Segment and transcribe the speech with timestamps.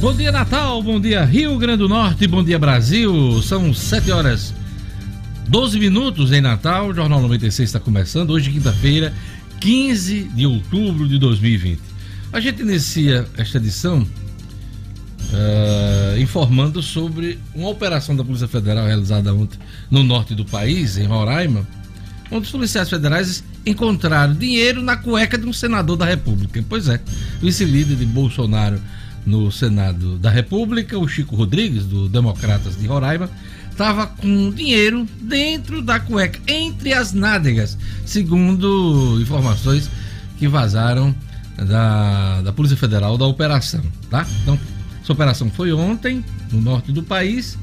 [0.00, 3.40] Bom dia Natal, bom dia Rio Grande do Norte, bom dia Brasil.
[3.42, 4.54] São 7 horas
[5.48, 6.88] 12 minutos em Natal.
[6.88, 9.14] O Jornal 96 está começando hoje, quinta-feira,
[9.60, 11.80] 15 de outubro de 2020.
[12.32, 14.06] A gente inicia esta edição
[15.32, 19.58] uh, informando sobre uma operação da Polícia Federal realizada ontem
[19.90, 21.66] no norte do país, em Roraima,
[22.30, 26.62] onde os policiais federais encontraram dinheiro na cueca de um senador da República.
[26.68, 27.00] Pois é,
[27.40, 28.80] vice-líder de Bolsonaro
[29.26, 33.30] no Senado da República, o Chico Rodrigues, do Democratas de Roraima,
[33.70, 39.90] estava com dinheiro dentro da cueca, entre as nádegas, segundo informações
[40.38, 41.14] que vazaram
[41.56, 44.26] da, da Polícia Federal da operação, tá?
[44.42, 44.58] Então,
[45.02, 47.58] essa operação foi ontem, no norte do país.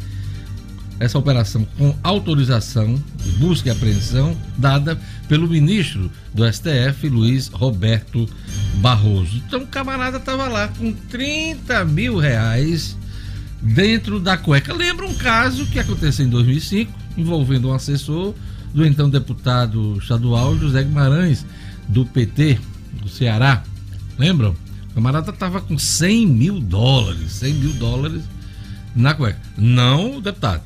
[1.00, 5.00] Essa operação com autorização de busca e apreensão dada
[5.32, 8.28] pelo ministro do STF, Luiz Roberto
[8.82, 9.38] Barroso.
[9.38, 12.98] Então o camarada estava lá com 30 mil reais
[13.62, 14.74] dentro da cueca.
[14.74, 18.36] Lembra um caso que aconteceu em 2005, envolvendo um assessor
[18.74, 21.46] do então deputado estadual José Guimarães,
[21.88, 22.60] do PT,
[23.02, 23.64] do Ceará.
[24.20, 24.54] Lembram?
[24.90, 28.24] O camarada estava com 100 mil dólares, 100 mil dólares
[28.94, 29.40] na cueca.
[29.58, 30.64] Não o deputado,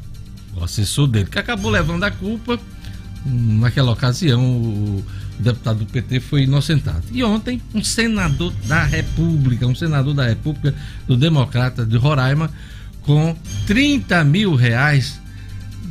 [0.55, 2.59] o assessor dele, que acabou levando a culpa.
[3.25, 5.03] Naquela ocasião, o
[5.39, 7.03] deputado do PT foi inocentado.
[7.11, 10.75] E ontem, um senador da República, um senador da República
[11.07, 12.51] do Democrata de Roraima,
[13.01, 15.19] com 30 mil reais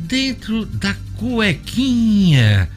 [0.07, 2.69] dentro da cuequinha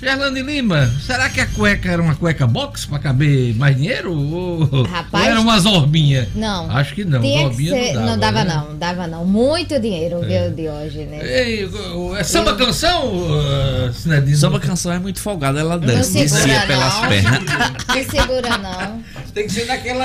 [0.00, 4.12] Gerlane Lima, será que a cueca era uma cueca box para caber mais dinheiro?
[4.12, 6.26] Ou, Rapaz, ou era uma zorbinha?
[6.34, 6.70] Não.
[6.70, 7.20] Acho que não.
[7.22, 8.10] Zorbinha ser, não dava.
[8.10, 8.54] Não dava, né?
[8.54, 8.78] não.
[8.78, 9.24] Dava não.
[9.26, 10.48] Muito dinheiro, é.
[10.48, 11.20] viu, de hoje, né?
[11.22, 11.68] Ei,
[12.16, 13.92] é samba canção, uh,
[14.34, 17.40] Samba canção é muito folgada, ela desce, descia pelas pernas.
[17.40, 19.02] Não segura, não.
[19.34, 20.04] Tem que ser daquela.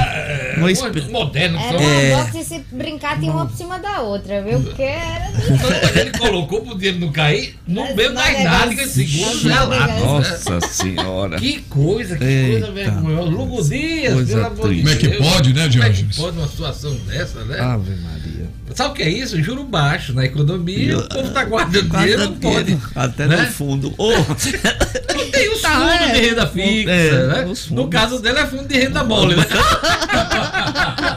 [0.60, 1.10] Uh, esp...
[1.10, 1.58] moderno.
[1.58, 4.62] Era uma box e se brincar tinha uma por cima da outra, viu?
[4.62, 5.32] Porque era.
[5.50, 9.85] Então, ele colocou pro dinheiro não cair no meio das nádegas, segundo ela.
[9.88, 11.38] Nossa senhora.
[11.38, 12.68] Que coisa, que Eita.
[12.68, 13.30] coisa vergonhosa.
[13.30, 15.80] Lugo Dias, pelo amor de Como é que pode, né, Jorge?
[15.80, 17.60] Como é que pode uma situação dessa, né?
[17.60, 18.50] Ave Maria.
[18.74, 19.42] Sabe o que é isso?
[19.42, 22.78] Juro baixo na economia, Eu, o povo tá guardando dinheiro, não pode.
[22.96, 23.38] Até né?
[23.38, 23.94] no fundo.
[23.98, 24.12] Oh.
[25.16, 27.54] Não tem os tá, fundos é, de renda fixa, é, né?
[27.72, 29.46] No caso dele é fundo de renda mole, né?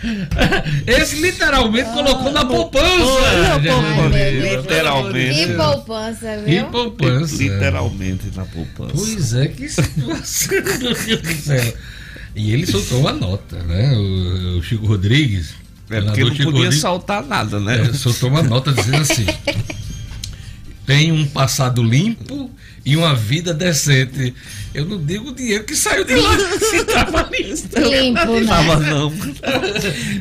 [0.86, 2.86] Esse literalmente ah, colocou na poupança.
[4.42, 5.46] literalmente.
[5.46, 6.64] Que poupança, viu?
[6.64, 7.36] Que poupança.
[7.36, 8.94] Literalmente na poupança.
[8.94, 11.74] Pois é, que situação, meu Deus do céu.
[12.34, 13.92] E ele soltou uma nota, né?
[13.92, 15.54] O, o Chico Rodrigues.
[15.90, 17.88] É porque não Chico podia Rodrigues, soltar nada, né?
[17.88, 19.26] É, soltou uma nota dizendo assim:
[20.86, 22.50] tem um passado limpo
[22.86, 24.34] e uma vida decente.
[24.72, 26.76] Eu não digo o dinheiro que saiu de lá, se.
[27.80, 28.80] Limpo, não.
[28.80, 29.12] não.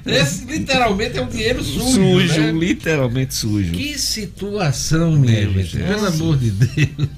[0.12, 1.92] Esse literalmente é um dinheiro sujo.
[1.92, 2.52] Sujo, né?
[2.52, 3.72] literalmente sujo.
[3.72, 5.78] Que situação, minha gente.
[5.78, 7.10] Pelo amor de Deus.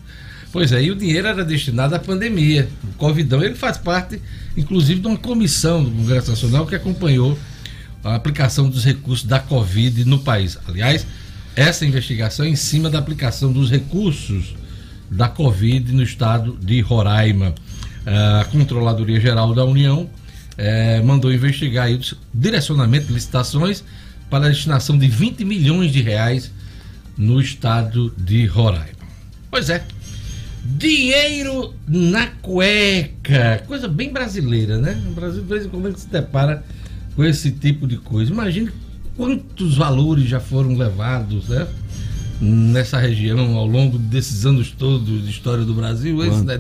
[0.51, 2.67] Pois é, e o dinheiro era destinado à pandemia.
[2.83, 4.21] O Covidão, ele faz parte,
[4.57, 7.39] inclusive, de uma comissão do Congresso Nacional que acompanhou
[8.03, 10.57] a aplicação dos recursos da Covid no país.
[10.67, 11.07] Aliás,
[11.55, 14.53] essa investigação é em cima da aplicação dos recursos
[15.11, 17.53] da Covid no estado de Roraima.
[18.05, 20.09] A Controladoria Geral da União
[20.57, 21.99] eh, mandou investigar o
[22.33, 23.83] direcionamento de licitações
[24.29, 26.51] para a destinação de 20 milhões de reais
[27.17, 29.01] no estado de Roraima.
[29.51, 29.83] Pois é,
[30.63, 34.99] dinheiro na cueca, coisa bem brasileira, né?
[35.07, 36.63] O Brasil, de vez em quando, se depara
[37.15, 38.31] com esse tipo de coisa.
[38.31, 38.71] Imagine
[39.17, 41.67] quantos valores já foram levados, né?
[42.41, 46.59] Nessa região ao longo desses anos todos de história do Brasil, quantos né,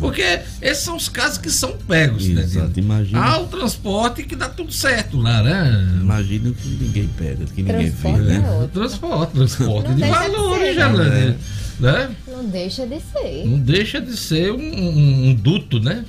[0.00, 3.20] Porque esses são os casos que são pegos, né, Exato, imagina.
[3.20, 5.98] Há o transporte que dá tudo certo lá, né?
[6.00, 8.64] Imagina que ninguém pega, que ninguém vê, né?
[8.64, 11.36] É transporte, transporte de valores, já, né?
[11.78, 12.10] né?
[12.26, 13.46] Não deixa de ser.
[13.46, 16.04] Não deixa de ser um, um, um duto, né?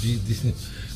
[0.00, 0.54] De, de...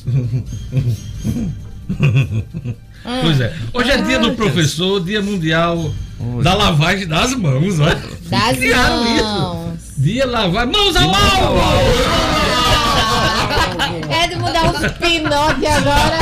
[3.05, 3.19] Ah.
[3.23, 3.53] Pois é.
[3.73, 5.93] Hoje é dia do professor, dia mundial
[6.43, 7.97] da lavagem das mãos, olha.
[8.29, 9.75] Das Criaram mãos.
[9.75, 9.93] isso.
[9.97, 11.59] Dia lavar mãos ao alvo.
[14.09, 16.19] É de mudar o pinote agora.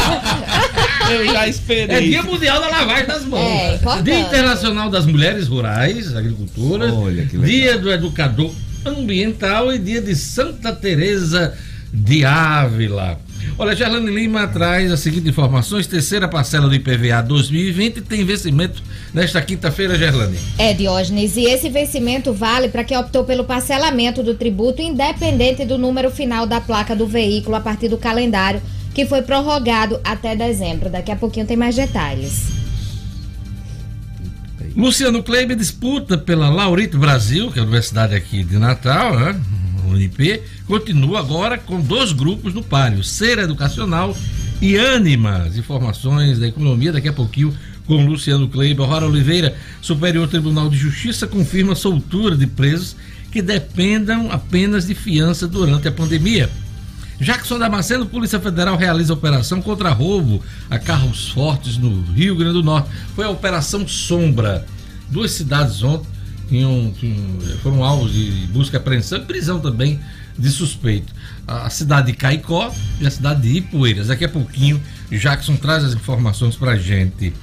[1.09, 1.95] Eu já esperei.
[1.95, 3.41] É dia mundial da lavagem das mãos.
[3.41, 6.93] É, dia internacional das mulheres rurais, agricultoras.
[6.93, 7.49] Olha que legal.
[7.49, 8.51] Dia do educador
[8.85, 11.53] ambiental e dia de Santa Teresa
[11.93, 13.19] de Ávila.
[13.57, 19.41] Olha, Gerlane Lima traz as seguintes informações: terceira parcela do IPVA 2020 tem vencimento nesta
[19.41, 20.37] quinta-feira, Gerlane.
[20.57, 25.77] É, Diógenes, e esse vencimento vale para quem optou pelo parcelamento do tributo, independente do
[25.77, 28.61] número final da placa do veículo a partir do calendário
[28.97, 30.89] que foi prorrogado até dezembro.
[30.89, 32.47] Daqui a pouquinho tem mais detalhes.
[34.75, 39.39] Luciano Kleber disputa pela Laurito Brasil, que é a universidade aqui de Natal, né?
[39.87, 44.15] UNP, continua agora com dois grupos no páreo, Cera Educacional
[44.61, 45.49] e Ânima.
[45.55, 47.53] Informações da economia daqui a pouquinho
[47.85, 48.85] com Luciano Kleber.
[48.85, 52.95] Rora Oliveira, Superior Tribunal de Justiça confirma soltura de presos
[53.31, 56.49] que dependam apenas de fiança durante a pandemia.
[57.19, 62.63] Jackson Damasceno, Polícia Federal realiza operação contra roubo a carros fortes no Rio Grande do
[62.63, 62.89] Norte.
[63.15, 64.65] Foi a Operação Sombra.
[65.09, 66.16] Duas cidades ontem
[66.47, 69.99] tinham, tinham, foram alvos de busca e apreensão e prisão também
[70.37, 71.13] de suspeito.
[71.47, 74.07] A cidade de Caicó e a cidade de Ipueiras.
[74.07, 77.33] Daqui a pouquinho, Jackson traz as informações pra gente.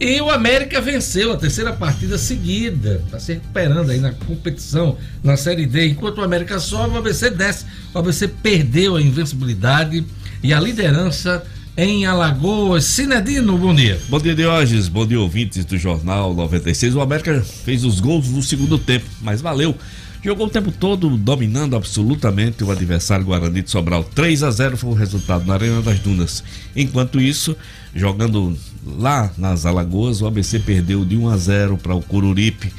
[0.00, 5.36] E o América venceu a terceira partida seguida, está se recuperando aí na competição na
[5.36, 5.88] Série D.
[5.88, 7.66] Enquanto o América sobe, o ABC desce.
[7.92, 10.06] O ABC perdeu a invencibilidade
[10.40, 11.44] e a liderança
[11.78, 12.84] em Alagoas.
[12.86, 14.00] Cinedino, bom dia.
[14.08, 14.88] Bom dia, Diógenes.
[14.88, 16.96] Bom dia, ouvintes do Jornal 96.
[16.96, 19.76] O América fez os gols no segundo tempo, mas valeu.
[20.20, 24.02] Jogou o tempo todo dominando absolutamente o adversário Guarani de Sobral.
[24.02, 26.42] 3 a 0 foi o resultado na Arena das Dunas.
[26.74, 27.56] Enquanto isso,
[27.94, 32.72] jogando lá nas Alagoas, o ABC perdeu de 1 a 0 para o Cururipe.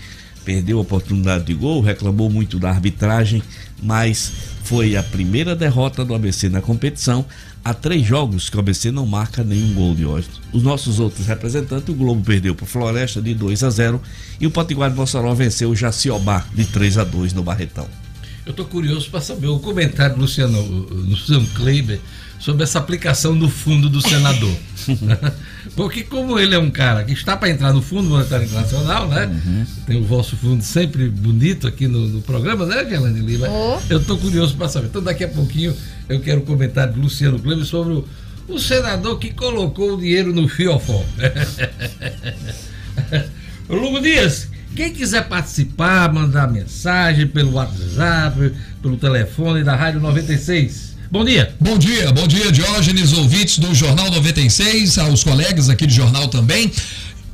[0.44, 3.42] Perdeu a oportunidade de gol, reclamou muito da arbitragem,
[3.82, 4.34] mas
[4.70, 7.26] foi a primeira derrota do ABC na competição.
[7.66, 10.28] Há três jogos que o ABC não marca nenhum gol de hoje.
[10.54, 14.00] Os nossos outros representantes, o Globo perdeu para o Floresta de 2 a 0
[14.40, 17.88] e o Potiguar de Mossoró venceu o Jaciobá de 3 a 2 no Barretão.
[18.46, 22.00] Eu estou curioso para saber o comentário do Luciano, Luciano Kleiber
[22.40, 24.56] sobre essa aplicação no fundo do senador.
[25.76, 29.26] Porque como ele é um cara que está para entrar no Fundo Monetário Internacional, né?
[29.26, 29.66] Uhum.
[29.86, 33.48] Tem o vosso fundo sempre bonito aqui no, no programa, né, Gelane Lima?
[33.50, 33.80] Oh.
[33.90, 34.88] Eu estou curioso para saber.
[34.88, 35.76] Então daqui a pouquinho
[36.08, 38.08] eu quero o comentário do Luciano Kleber sobre o,
[38.48, 41.04] o senador que colocou o dinheiro no fiofó.
[43.70, 51.26] Lugo Dias, quem quiser participar, mandar mensagem pelo WhatsApp, pelo telefone da Rádio 96 Bom
[51.26, 51.56] dia.
[51.60, 56.72] Bom dia, bom dia, Diógenes, ouvintes do Jornal 96, aos colegas aqui do jornal também.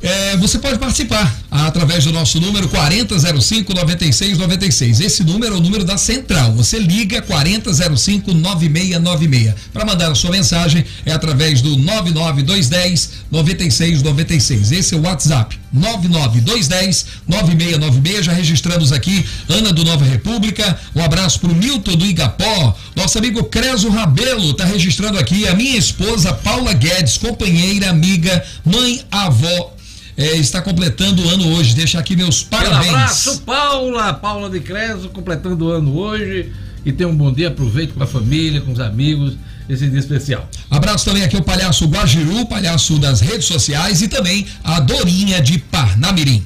[0.01, 5.01] É, você pode participar através do nosso número 4005 9696.
[5.01, 6.53] Esse número é o número da central.
[6.53, 9.55] Você liga 4005 9696.
[9.73, 14.71] Para mandar a sua mensagem é através do 99210 9696.
[14.71, 15.59] Esse é o WhatsApp.
[15.75, 18.25] 99210 9696.
[18.25, 20.79] Já registramos aqui Ana do Nova República.
[20.95, 22.75] Um abraço para o Milton do Igapó.
[22.95, 25.47] Nosso amigo Creso Rabelo está registrando aqui.
[25.47, 29.75] A minha esposa Paula Guedes, companheira, amiga, mãe, avó
[30.17, 31.75] é, está completando o ano hoje.
[31.75, 32.91] Deixa aqui meus parabéns.
[32.91, 36.51] Um abraço, Paula, Paula de Creso, completando o ano hoje.
[36.85, 39.33] E tenha um bom dia, aproveite com a família, com os amigos,
[39.69, 40.49] esse dia especial.
[40.69, 45.57] Abraço também aqui o palhaço Guajiru, palhaço das redes sociais e também a Dorinha de
[45.57, 46.45] Parnamirim.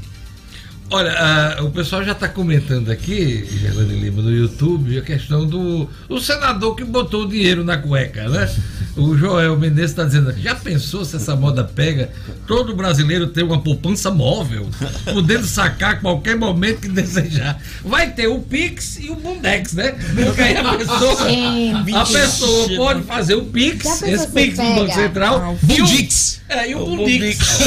[0.91, 5.88] Olha, uh, o pessoal já está comentando aqui, Gerlane Lima, no YouTube, a questão do
[6.09, 8.50] o senador que botou o dinheiro na cueca, né?
[8.97, 12.09] O Joel Menezes está dizendo, já pensou se essa moda pega?
[12.47, 14.68] Todo brasileiro tem uma poupança móvel,
[15.06, 17.62] podendo sacar a qualquer momento que desejar.
[17.85, 19.92] Vai ter o Pix e o Bundex, né?
[19.92, 21.18] Porque aí a pessoa,
[22.01, 25.56] a pessoa pode fazer o Pix, esse Pix no Banco Central.
[25.61, 26.42] Bundix.
[26.49, 27.37] É, e o Bundix.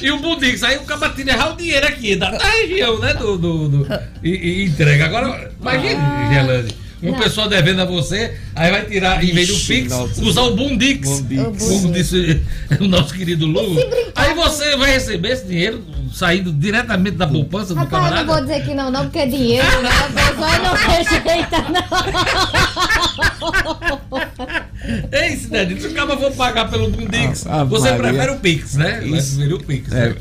[0.00, 0.62] E o Bundix.
[0.62, 3.14] Aí o cabatinho errar o dinheiro aqui, da, da região, né?
[3.14, 3.86] Do, do, do
[4.22, 5.06] e, e, entrega.
[5.06, 6.30] Agora, imagine, ah.
[6.32, 6.86] Gelane.
[7.02, 11.20] Uma pessoa devendo a você, aí vai tirar, em vez do Pix, usar o Bundix.
[11.20, 11.68] Bundix.
[11.68, 12.40] Como disse
[12.80, 13.76] o nosso querido Lu.
[14.14, 18.24] Aí você vai receber esse dinheiro saindo diretamente da poupança do Rapaz, camarada.
[18.24, 19.90] não vou dizer que não, não, porque é dinheiro, né?
[19.90, 23.05] A pessoa não rejeita, não.
[25.12, 28.08] Ei, Cidadinho, se o cara for pagar pelo Bundix, ah, você Maria.
[28.08, 29.04] prefere o Pix, né?
[29.04, 29.36] Isso.
[29.36, 29.92] Prefere o Pix.
[29.92, 30.16] É, né?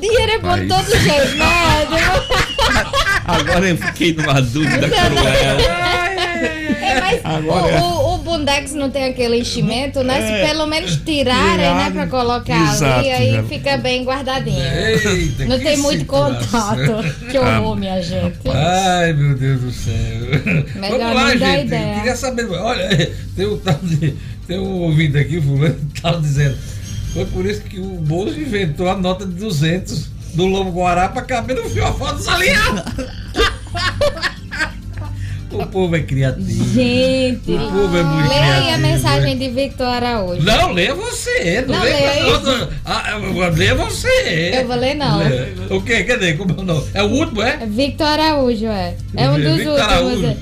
[0.00, 1.46] Dinheiro é bom de todo jeito, né?
[3.24, 5.60] Agora eu fiquei numa dúvida cruel.
[6.80, 10.20] É, mas Agora, o, o, o, Bundex não tem aquele enchimento, né?
[10.24, 10.46] Se é.
[10.46, 11.90] pelo menos tirarem, né?
[11.90, 13.42] Pra colocar Exato, ali, aí já.
[13.42, 14.62] fica bem guardadinho.
[14.62, 17.26] Eita, não tem muito contato.
[17.28, 18.38] Que horror, minha gente.
[18.48, 19.94] Ai, meu Deus do céu.
[20.76, 21.66] Melhor Vamos lá, gente.
[21.66, 21.94] Ideia.
[21.96, 22.48] Queria saber.
[22.50, 23.60] Olha, tem um,
[24.46, 26.56] tem um ouvido aqui, fulano, que tava dizendo.
[27.12, 31.22] Foi por isso que o Bolso inventou a nota de 200 do Lobo Guará pra
[31.22, 32.84] caber no fiofó dos aliados.
[35.52, 36.64] O povo é criativo.
[36.72, 38.74] Gente, o povo é muito leia criativo.
[38.74, 40.42] A mensagem de Victor Araújo.
[40.42, 41.64] Não, leia você.
[41.66, 43.16] Não, não leia leia ah,
[43.54, 44.52] Leia você.
[44.54, 45.18] Eu vou ler, não.
[45.18, 45.52] Leia.
[45.70, 46.04] O quê?
[46.04, 46.34] Cadê?
[46.34, 46.86] Como é o nome?
[46.94, 47.66] É o último, é?
[47.66, 48.94] Victor Araújo, é.
[49.16, 49.80] É um dos Victor últimos.
[49.80, 50.36] Araújo.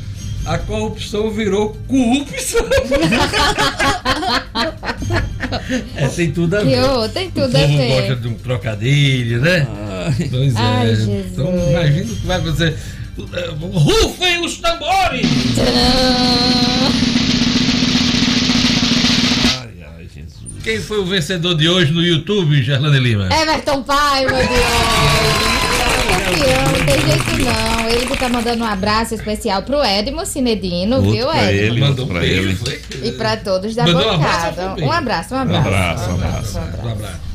[0.44, 2.64] A corrupção virou corrupção.
[5.96, 6.82] É, tem tudo a ver.
[6.84, 7.88] Oh, tem tudo o a ver.
[7.88, 9.66] gosta de um trocadilho, né?
[9.70, 10.28] Ai.
[10.30, 10.58] Pois é.
[10.58, 11.26] Ai, Jesus.
[11.32, 12.76] Então imagina o que vai acontecer.
[13.72, 15.26] Rufem os tambores!
[20.62, 23.28] Quem foi o vencedor de hoje no YouTube, Gerlane Lima?
[23.32, 25.58] Everton Paiva de hoje
[26.38, 27.88] campeão, não tem jeito não.
[27.88, 31.50] Ele que tá mandando um abraço especial pro Edmo Cinedino, outro viu, Edmo?
[31.50, 32.58] Ele, mandou pra ele.
[33.02, 34.74] E pra todos da Mandou bancada.
[34.78, 35.68] Um abraço, um abraço.
[35.68, 36.58] Um abraço, um abraço.
[36.58, 36.86] Um abraço.
[36.86, 37.27] Um abraço.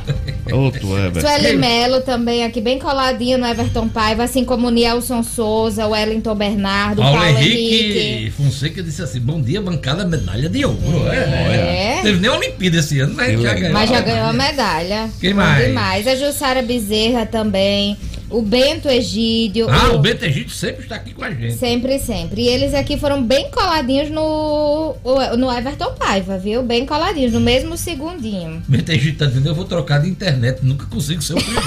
[0.52, 1.22] Outro Everton.
[1.22, 5.92] Sueli Melo também aqui bem coladinho no Everton Paiva, assim como o Nielson Souza, o
[5.92, 8.32] Wellington Bernardo, Paulo, Paulo Henrique, Henrique.
[8.32, 11.08] Fonseca disse assim: bom dia, bancada, medalha de ouro.
[11.10, 11.98] É.
[11.98, 12.00] é.
[12.02, 13.74] Teve nem Olimpíada esse ano, mas já ganhou.
[13.74, 15.10] Mas já ganhou a medalha.
[15.20, 15.66] Quem mais?
[15.66, 16.08] Demais.
[16.08, 17.98] A Jussara Bezerra também.
[18.34, 19.70] O Bento Egídio.
[19.70, 19.98] Ah, o...
[19.98, 21.54] o Bento Egídio sempre está aqui com a gente.
[21.54, 22.42] Sempre, sempre.
[22.42, 24.96] E eles aqui foram bem coladinhos no,
[25.38, 26.64] no Everton Paiva, viu?
[26.64, 28.64] Bem coladinhos, no mesmo segundinho.
[28.68, 31.62] Bento Egídio tá dizendo, eu vou trocar de internet, nunca consigo ser o primeiro.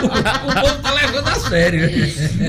[0.00, 0.06] o,
[0.46, 1.90] o povo tá levando a sério.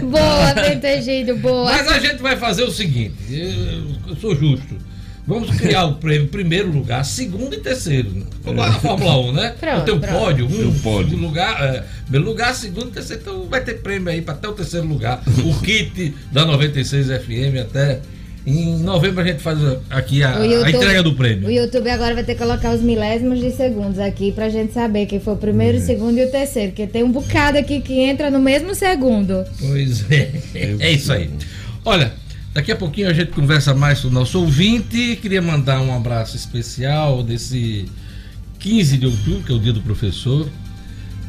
[0.08, 1.66] Boa, Bento Egídio, boa.
[1.66, 4.91] Mas a gente vai fazer o seguinte, eu, eu sou justo.
[5.32, 8.28] Vamos criar o prêmio primeiro lugar, segundo e terceiro.
[8.44, 9.56] Como na Fórmula 1, né?
[9.58, 11.18] Pronto, tem um pódio, um, um pódio.
[11.18, 13.22] lugar, é, primeiro lugar, segundo e terceiro.
[13.22, 15.24] Então vai ter prêmio aí para até o terceiro lugar.
[15.46, 18.02] o kit da 96 FM até.
[18.46, 19.58] Em novembro a gente faz
[19.90, 21.48] aqui a, YouTube, a, entrega do prêmio.
[21.48, 25.06] O YouTube agora vai ter que colocar os milésimos de segundos aqui pra gente saber
[25.06, 26.72] quem foi o primeiro, o segundo e o terceiro.
[26.72, 29.46] Porque tem um bocado aqui que entra no mesmo segundo.
[29.60, 30.32] Pois é.
[30.56, 31.30] É isso aí.
[31.86, 32.12] Olha,
[32.54, 35.18] Daqui a pouquinho a gente conversa mais com o nosso ouvinte.
[35.22, 37.86] Queria mandar um abraço especial desse
[38.60, 40.50] 15 de outubro, que é o dia do professor,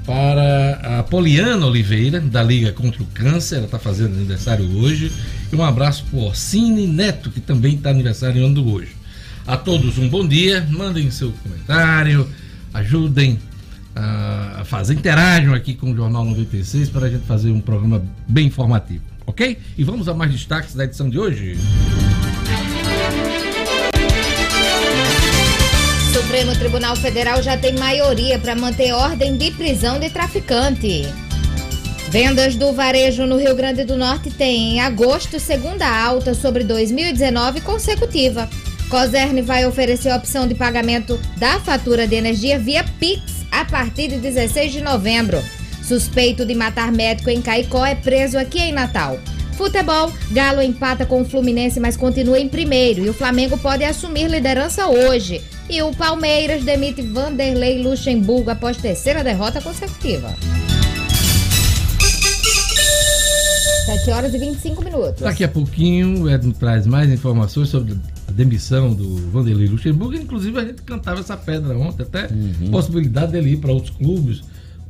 [0.04, 3.58] para a Poliana Oliveira, da Liga contra o Câncer.
[3.58, 5.12] Ela está fazendo aniversário hoje.
[5.52, 8.96] E um abraço para o Orsine Neto, que também está aniversariando hoje.
[9.46, 10.66] A todos um bom dia.
[10.70, 12.28] Mandem seu comentário,
[12.74, 13.38] ajudem
[13.94, 18.46] a fazer, interajam aqui com o Jornal 96 para a gente fazer um programa bem
[18.46, 19.58] informativo ok?
[19.78, 21.56] E vamos a mais destaques da edição de hoje.
[26.12, 31.02] Supremo Tribunal Federal já tem maioria para manter ordem de prisão de traficante.
[32.10, 37.62] Vendas do varejo no Rio Grande do Norte têm em agosto segunda alta sobre 2019
[37.62, 38.48] consecutiva.
[38.90, 44.08] Coserne vai oferecer a opção de pagamento da fatura de energia via Pix a partir
[44.08, 45.42] de 16 de novembro.
[45.82, 49.18] Suspeito de matar médico em Caicó é preso aqui em Natal.
[49.56, 53.04] Futebol, Galo empata com o Fluminense, mas continua em primeiro.
[53.04, 55.42] E o Flamengo pode assumir liderança hoje.
[55.68, 60.34] E o Palmeiras demite Vanderlei Luxemburgo após terceira derrota consecutiva.
[63.84, 65.22] 7 horas e 25 minutos.
[65.22, 67.96] Daqui a pouquinho o Edno traz mais informações sobre
[68.26, 70.14] a demissão do Vanderlei Luxemburgo.
[70.14, 72.70] Inclusive a gente cantava essa pedra ontem, até uhum.
[72.70, 74.42] possibilidade dele ir para outros clubes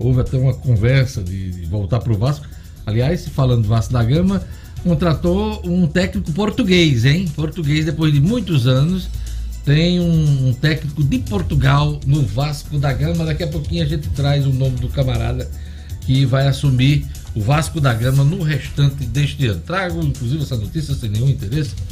[0.02, 2.46] houve até uma conversa de, de voltar para o Vasco.
[2.84, 4.42] Aliás, falando do Vasco da Gama,
[4.82, 7.26] contratou um técnico português, hein?
[7.34, 9.08] Português, depois de muitos anos,
[9.64, 13.24] tem um, um, técnico de Portugal no Vasco da Gama.
[13.24, 15.48] Daqui a pouquinho a gente traz o nome do camarada
[16.00, 19.60] que vai assumir o Vasco da Gama no restante deste ano.
[19.60, 21.74] Trago, inclusive, essa notícia sem nenhum interesse.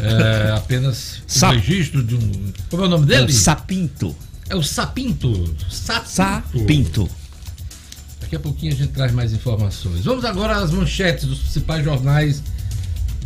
[0.00, 2.52] É, apenas o registro de um.
[2.68, 3.22] Como é o nome dele?
[3.22, 4.16] É o Sapinto.
[4.48, 5.54] É o Sapinto.
[5.70, 6.10] Sapinto.
[6.10, 7.08] Sapinto.
[8.28, 10.04] Daqui a pouquinho a gente traz mais informações.
[10.04, 12.42] Vamos agora às manchetes dos principais jornais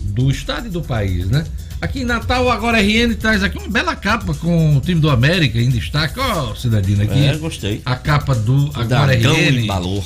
[0.01, 1.45] do estado e do país, né?
[1.81, 5.59] Aqui em Natal, agora RN traz aqui uma bela capa com o time do América
[5.59, 6.21] em destaque.
[6.21, 7.19] Ó, oh, cidadino aqui.
[7.19, 7.83] É, gostei.
[7.85, 9.65] A capa do o agora Dragão RN.
[9.65, 10.05] embalou.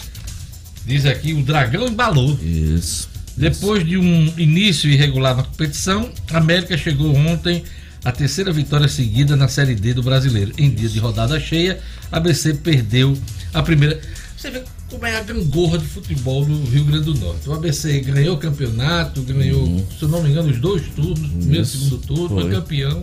[0.86, 2.32] Diz aqui, o Dragão embalou.
[2.40, 3.10] Isso.
[3.36, 7.62] Depois de um início irregular na competição, a América chegou ontem
[8.02, 10.54] à terceira vitória seguida na Série D do Brasileiro.
[10.56, 13.14] Em dia de rodada cheia, a ABC perdeu
[13.52, 14.00] a primeira.
[14.34, 17.48] Você vê como é a gangorra de futebol do Rio Grande do Norte.
[17.48, 19.84] O ABC ganhou o campeonato, ganhou, uhum.
[19.98, 22.42] se eu não me engano, os dois turnos, primeiro e segundo turno, foi.
[22.42, 22.50] foi.
[22.52, 23.02] campeão,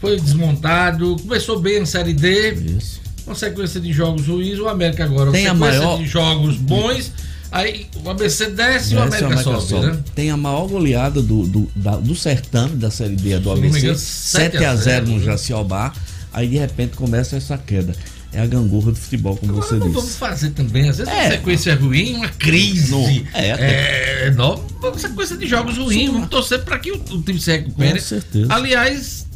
[0.00, 3.00] foi desmontado, começou bem a Série D, Isso.
[3.26, 5.98] uma sequência de jogos ruins, o América agora, Tem uma sequência maior...
[5.98, 7.12] de jogos bons.
[7.50, 9.98] Aí o ABC desce, e o América, América sobe, sobe, né?
[10.14, 13.98] Tem a maior goleada do, do, da, do certame da Série D do ABC, engano,
[13.98, 15.92] 7 a 0 no Jaciobá.
[16.30, 17.94] Aí de repente começa essa queda
[18.32, 19.90] é a gangorra do futebol, como Agora, você disse.
[19.90, 21.22] Vamos fazer também, às vezes, é.
[21.22, 22.90] uma sequência ruim, uma crise.
[22.90, 23.08] Não.
[23.32, 24.26] É, até.
[24.26, 26.10] é não, uma sequência de jogos ruins.
[26.10, 27.98] Vamos torcer para que o, o, time se recupere.
[27.98, 28.54] Com certeza.
[28.54, 29.26] Aliás,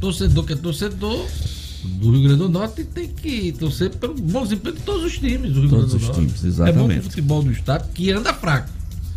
[0.00, 1.26] torcedor que é torcedor
[1.84, 5.52] do Rio Grande do Norte tem que torcer pelo bom desempenho de todos os times
[5.52, 6.20] do Rio todos Grande do Norte.
[6.20, 6.92] Times, exatamente.
[6.92, 8.68] É bom o futebol do estado que anda fraco.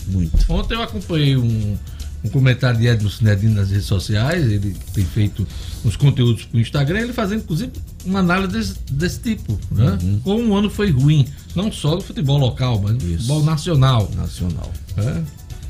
[0.08, 0.46] Muito.
[0.52, 1.78] Ontem eu acompanhei um,
[2.24, 5.46] um comentário de Edmo Sinedino nas redes sociais, ele tem feito
[5.84, 7.72] uns conteúdos para o Instagram, ele fazendo inclusive
[8.06, 9.98] uma análise desse, desse tipo, né?
[10.02, 10.20] Uhum.
[10.24, 14.10] Como um ano foi ruim, não só do futebol local, mas do futebol nacional.
[14.16, 14.72] Nacional.
[14.98, 15.22] É?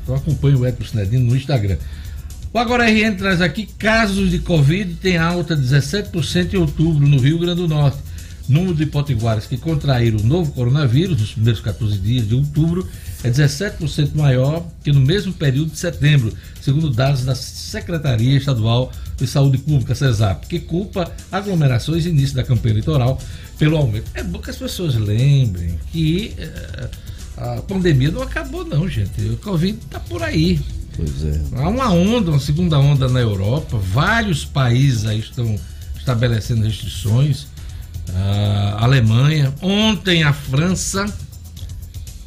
[0.03, 1.77] Então acompanhe o Edmo Sinedino no Instagram.
[2.53, 7.17] O Agora RN traz aqui casos de Covid tem alta de 17% em outubro no
[7.17, 7.97] Rio Grande do Norte.
[8.47, 12.87] Número de potiguares que contraíram o novo coronavírus nos primeiros 14 dias de outubro
[13.23, 19.25] é 17% maior que no mesmo período de setembro, segundo dados da Secretaria Estadual de
[19.25, 23.19] Saúde Pública, CESAP, que culpa aglomerações e início da campanha eleitoral
[23.57, 24.11] pelo aumento.
[24.13, 26.89] É bom que as pessoas lembrem que eh,
[27.37, 29.21] a pandemia não acabou, não, gente.
[29.21, 30.59] O Covid está por aí.
[30.95, 31.41] Pois é.
[31.55, 35.57] Há uma onda, uma segunda onda na Europa, vários países aí estão
[35.97, 37.47] estabelecendo restrições.
[38.13, 41.05] A Alemanha, ontem a França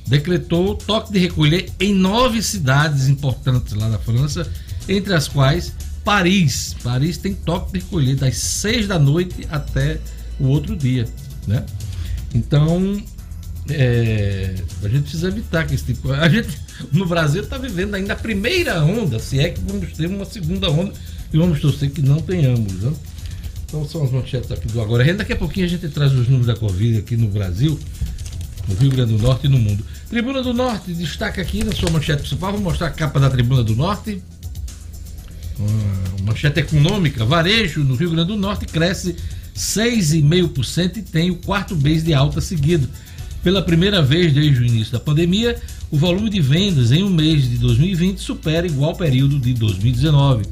[0.06, 4.50] decretou toque de recolher em nove cidades importantes lá da França,
[4.88, 5.72] entre as quais
[6.04, 6.76] Paris.
[6.82, 9.98] Paris tem toque de recolher das seis da noite até
[10.38, 11.06] o outro dia,
[11.46, 11.64] né?
[12.34, 13.02] Então,
[13.68, 16.12] é, a gente precisa evitar que esse tipo.
[16.12, 16.48] A gente
[16.92, 20.70] no Brasil está vivendo ainda a primeira onda, se é que vamos ter uma segunda
[20.70, 20.92] onda
[21.32, 22.92] e vamos torcer que não tenhamos, né?
[23.64, 25.12] Então são as manchetes aqui do Agora.
[25.14, 27.78] Daqui a pouquinho a gente traz os números da Covid aqui no Brasil,
[28.68, 29.84] no Rio Grande do Norte e no mundo.
[30.08, 32.52] Tribuna do Norte, destaca aqui na sua manchete principal.
[32.52, 34.22] Vou mostrar a capa da Tribuna do Norte.
[35.58, 37.24] Uma manchete econômica.
[37.24, 39.16] Varejo no Rio Grande do Norte cresce
[39.56, 42.88] 6,5% e tem o quarto mês de alta seguido.
[43.42, 45.56] Pela primeira vez desde o início da pandemia,
[45.90, 50.44] o volume de vendas em um mês de 2020 supera igual período de 2019.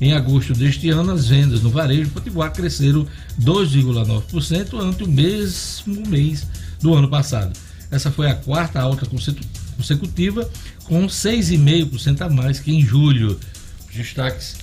[0.00, 3.06] Em agosto deste ano, as vendas no varejo Potiguar cresceram
[3.40, 6.46] 2,9% ante o mesmo mês
[6.84, 7.58] do ano passado.
[7.90, 10.48] Essa foi a quarta alta consecutiva,
[10.84, 13.40] com 6,5% a mais que em julho.
[13.88, 14.56] Os destaques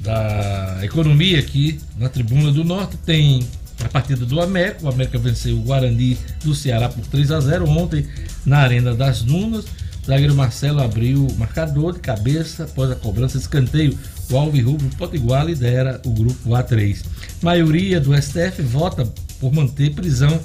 [0.00, 3.46] da economia aqui na Tribuna do Norte tem
[3.84, 4.84] a partida do América.
[4.84, 8.04] O América venceu o Guarani do Ceará por 3 a 0 ontem
[8.44, 9.64] na Arena das Dunas.
[10.02, 13.96] O zagueiro Marcelo abriu o marcador de cabeça após a cobrança de escanteio.
[14.28, 17.04] O Alves Rubro Potiguar lidera o grupo A3.
[17.42, 19.06] A maioria do STF vota
[19.38, 20.40] por manter prisão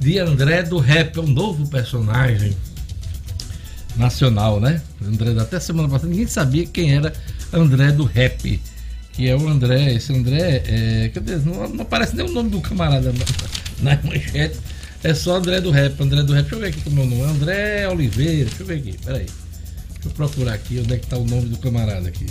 [0.00, 2.56] de André do Rap, é um novo personagem
[3.96, 4.80] nacional, né?
[5.04, 7.12] André, até semana passada ninguém sabia quem era
[7.52, 8.60] André do Rap,
[9.12, 11.36] que é o André, esse André, é, cadê?
[11.36, 14.58] Não, não aparece nem o nome do camarada na, na manchete,
[15.04, 17.06] é só André do Rap, André do Rap, deixa eu ver aqui como é o
[17.06, 21.06] nome, André Oliveira, deixa eu ver aqui, peraí, deixa eu procurar aqui onde é que
[21.06, 22.26] tá o nome do camarada aqui.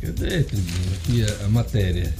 [0.00, 2.12] Cadê, Aqui a, a matéria.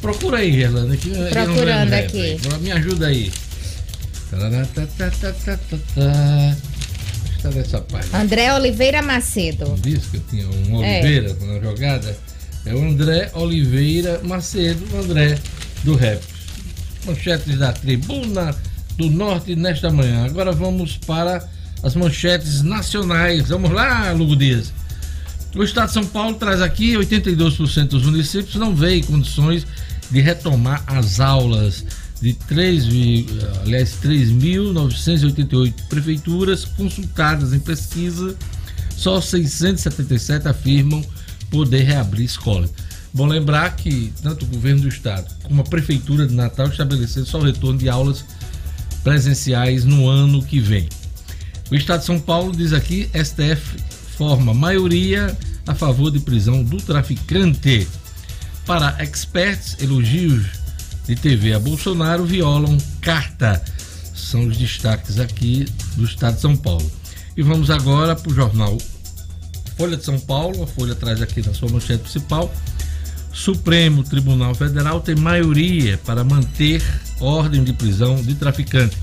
[0.00, 0.96] Procura aí, Gerlanda.
[0.96, 2.38] Que Procurando aqui.
[2.60, 3.32] Me ajuda aí.
[7.36, 8.18] Está nessa página.
[8.18, 9.66] André Oliveira Macedo.
[9.66, 11.46] Não disse que eu tinha um Oliveira é.
[11.46, 12.16] na jogada?
[12.64, 15.38] É o André Oliveira Macedo, André
[15.84, 16.20] do Rap.
[17.04, 18.54] Manchetes da Tribuna
[18.96, 20.24] do Norte nesta manhã.
[20.24, 21.48] Agora vamos para
[21.82, 23.48] as manchetes nacionais.
[23.48, 24.72] Vamos lá, Lugo Dias.
[25.56, 29.66] O Estado de São Paulo traz aqui 82% dos municípios não veem condições
[30.10, 31.82] de retomar as aulas
[32.20, 32.84] de 3,
[33.62, 38.36] aliás, 3.988 prefeituras consultadas em pesquisa,
[38.94, 41.02] só 677 afirmam
[41.50, 42.68] poder reabrir escola.
[43.14, 47.38] Bom lembrar que tanto o governo do estado como a prefeitura de Natal estabeleceram só
[47.38, 48.26] o retorno de aulas
[49.02, 50.86] presenciais no ano que vem.
[51.70, 56.78] O estado de São Paulo diz aqui, STF forma maioria a favor de prisão do
[56.78, 57.86] traficante.
[58.64, 60.46] Para experts, elogios
[61.06, 63.62] de TV a Bolsonaro violam carta.
[64.14, 66.90] São os destaques aqui do estado de São Paulo.
[67.36, 68.78] E vamos agora para o jornal
[69.76, 70.62] Folha de São Paulo.
[70.62, 72.52] A Folha traz aqui na sua manchete principal.
[73.32, 76.82] Supremo Tribunal Federal tem maioria para manter
[77.20, 78.96] ordem de prisão de traficante.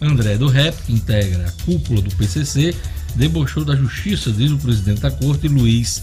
[0.00, 2.74] André do Rep, que integra a cúpula do PCC,
[3.14, 6.02] debochou da justiça, diz o presidente da corte, Luiz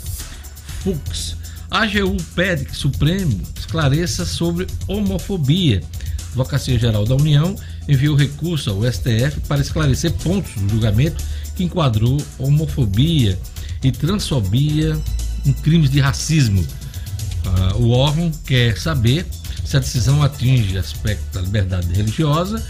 [0.83, 1.35] Fux.
[1.69, 5.81] A AGU pede que o Supremo esclareça sobre homofobia.
[5.81, 7.55] A Advocacia Geral da União
[7.87, 11.23] enviou recurso ao STF para esclarecer pontos do julgamento
[11.55, 13.37] que enquadrou homofobia
[13.83, 14.97] e transfobia
[15.45, 16.61] em crimes de racismo.
[16.61, 19.25] Uh, o órgão quer saber
[19.65, 22.63] se a decisão atinge aspectos da liberdade religiosa,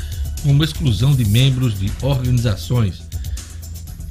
[0.43, 3.07] como exclusão de membros de organizações.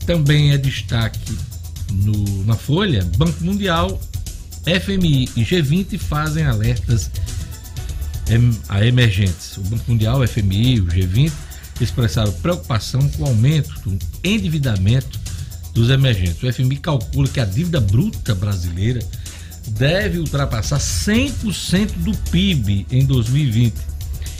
[0.07, 1.37] Também é destaque
[1.91, 4.01] no, na Folha, Banco Mundial,
[4.65, 7.11] FMI e G20 fazem alertas
[8.69, 9.57] a emergentes.
[9.57, 11.33] O Banco Mundial, FMI e o G20
[11.81, 15.19] expressaram preocupação com o aumento do endividamento
[15.73, 16.43] dos emergentes.
[16.43, 19.01] O FMI calcula que a dívida bruta brasileira
[19.69, 23.75] deve ultrapassar 100% do PIB em 2020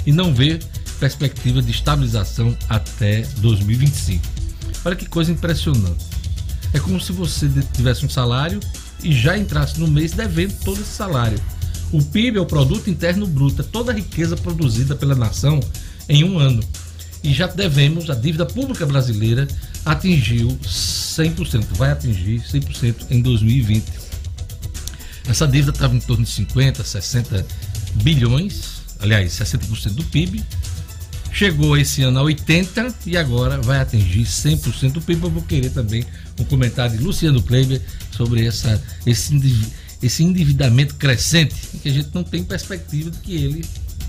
[0.07, 0.59] e não vê
[0.99, 4.36] perspectiva de estabilização até 2025.
[4.87, 6.05] Olha que coisa impressionante.
[6.73, 8.61] É como se você tivesse um salário
[9.03, 11.43] e já entrasse no mês devendo todo esse salário.
[11.91, 15.59] O PIB é o produto interno bruto, é toda a riqueza produzida pela nação
[16.09, 16.63] em um ano.
[17.21, 19.49] E já devemos, a dívida pública brasileira
[19.85, 23.85] atingiu 100%, vai atingir 100% em 2020.
[25.27, 27.45] Essa dívida estava em torno de 50, 60
[28.05, 30.45] bilhões, aliás, 60% do PIB.
[31.37, 35.25] Chegou esse ano a 80 e agora vai atingir 100% do PIB.
[35.25, 36.03] Eu vou querer também
[36.41, 37.79] um comentário de Luciano Kleiber
[38.11, 39.39] sobre essa, esse,
[40.03, 43.63] esse endividamento crescente, que a gente não tem perspectiva de que ele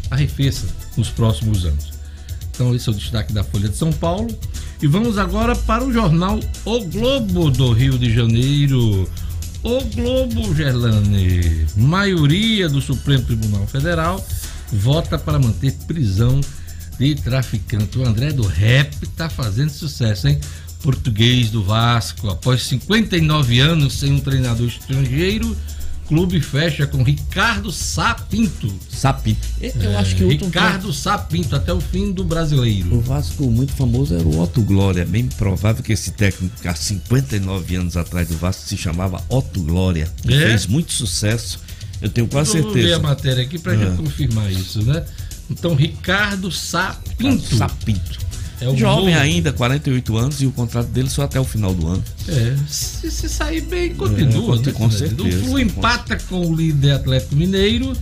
[0.10, 1.92] arrefeça nos próximos anos.
[2.50, 4.34] Então, esse é o destaque da Folha de São Paulo.
[4.82, 9.06] E vamos agora para o jornal O Globo do Rio de Janeiro.
[9.64, 11.66] O Globo, Gerlane.
[11.76, 14.26] Maioria do Supremo Tribunal Federal
[14.72, 16.40] vota para manter prisão
[16.98, 17.98] de traficante.
[17.98, 20.40] O André do Rap está fazendo sucesso, hein?
[20.82, 25.56] Português do Vasco, após 59 anos sem um treinador estrangeiro,
[26.08, 28.74] clube fecha com Ricardo Sapinto.
[28.90, 29.46] Sapinto.
[29.62, 32.96] Eu é, acho que o Ricardo Sapinto, até o fim do brasileiro.
[32.96, 35.02] O Vasco muito famoso era o Otto Glória.
[35.02, 39.62] É bem provável que esse técnico, há 59 anos atrás do Vasco, se chamava Otto
[39.62, 40.10] Glória.
[40.26, 40.28] É?
[40.28, 41.60] Fez muito sucesso.
[42.02, 42.78] Eu tenho quase certeza.
[42.78, 43.78] Eu vou ver a matéria aqui para é.
[43.78, 45.04] gente confirmar isso, né?
[45.50, 47.56] Então, Ricardo Sapinto.
[47.56, 48.28] Sapinto.
[48.60, 49.20] É Jovem novo.
[49.20, 52.04] ainda, 48 anos, e o contrato dele só até o final do ano.
[52.28, 54.56] É, se, se sair bem, continua.
[54.56, 55.24] É, né, com certeza.
[55.24, 57.94] O Flu empata com o líder Atlético Mineiro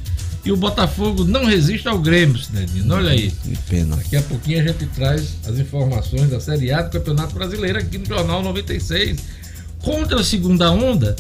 [0.46, 2.94] e o Botafogo não resiste ao Grêmio, Cidadinho.
[2.94, 3.32] Olha aí.
[3.32, 3.98] Que pena.
[3.98, 7.98] Daqui a pouquinho a gente traz as informações da Série A do Campeonato Brasileiro aqui
[7.98, 9.18] no Jornal 96.
[9.80, 11.16] Contra a segunda onda,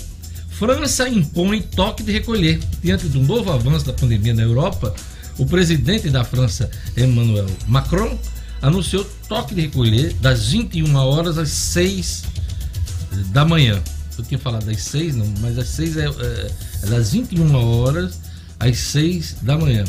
[0.49, 2.59] França impõe toque de recolher.
[2.81, 4.95] Diante do novo avanço da pandemia na Europa,
[5.37, 8.17] o presidente da França, Emmanuel Macron,
[8.61, 12.23] anunciou toque de recolher das 21 horas às 6
[13.31, 13.81] da manhã.
[14.17, 16.51] Eu tinha falado das 6, não, mas às 6 é, é,
[16.83, 18.19] é das 21 horas
[18.59, 19.83] às 6 da manhã.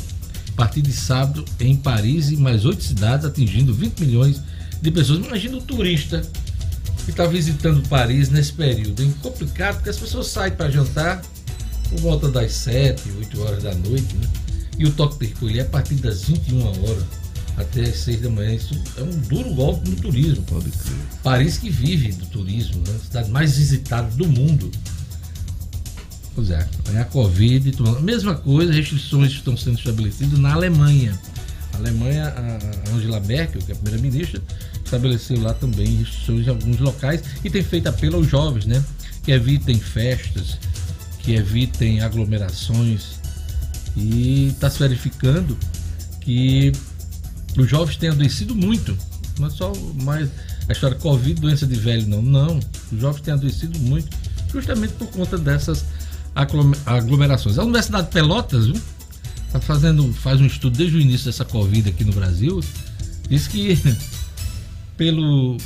[0.48, 4.40] A partir de sábado em Paris e mais oito cidades, atingindo 20 milhões
[4.80, 5.24] de pessoas.
[5.24, 6.22] Imagina o turista
[7.04, 9.02] que está visitando Paris nesse período.
[9.02, 11.22] É complicado porque as pessoas saem para jantar
[11.88, 14.28] por volta das 7, 8 horas da noite, né?
[14.78, 17.04] E o toque de recolher é a partir das 21 horas
[17.56, 18.54] até as seis da manhã.
[18.54, 20.42] Isso é um duro golpe no turismo.
[20.44, 20.96] Pode crer.
[21.22, 22.98] Paris que vive do turismo, né?
[23.02, 24.70] cidade mais visitada do mundo.
[26.34, 27.72] Pois é, é a Covid.
[27.96, 31.18] A mesma coisa, restrições estão sendo estabelecidas na Alemanha.
[31.72, 34.42] A Alemanha, a Angela Merkel, que é a primeira-ministra,
[34.84, 38.84] estabeleceu lá também restrições em alguns locais e tem feito apelo aos jovens, né?
[39.22, 40.58] Que evitem festas,
[41.20, 43.18] que evitem aglomerações.
[43.96, 45.56] E está se verificando
[46.20, 46.72] que
[47.56, 48.96] os jovens têm adoecido muito.
[49.38, 50.28] Não é só mais
[50.68, 52.20] a história Covid, doença de velho, não.
[52.20, 52.60] Não.
[52.92, 54.08] Os jovens têm adoecido muito,
[54.52, 55.84] justamente por conta dessas
[56.84, 57.58] aglomerações.
[57.58, 58.80] A Universidade de Pelotas, viu?
[59.50, 62.60] Tá fazendo, faz um estudo desde o início dessa Covid aqui no Brasil.
[63.30, 63.78] Diz que
[64.98, 65.56] pelo,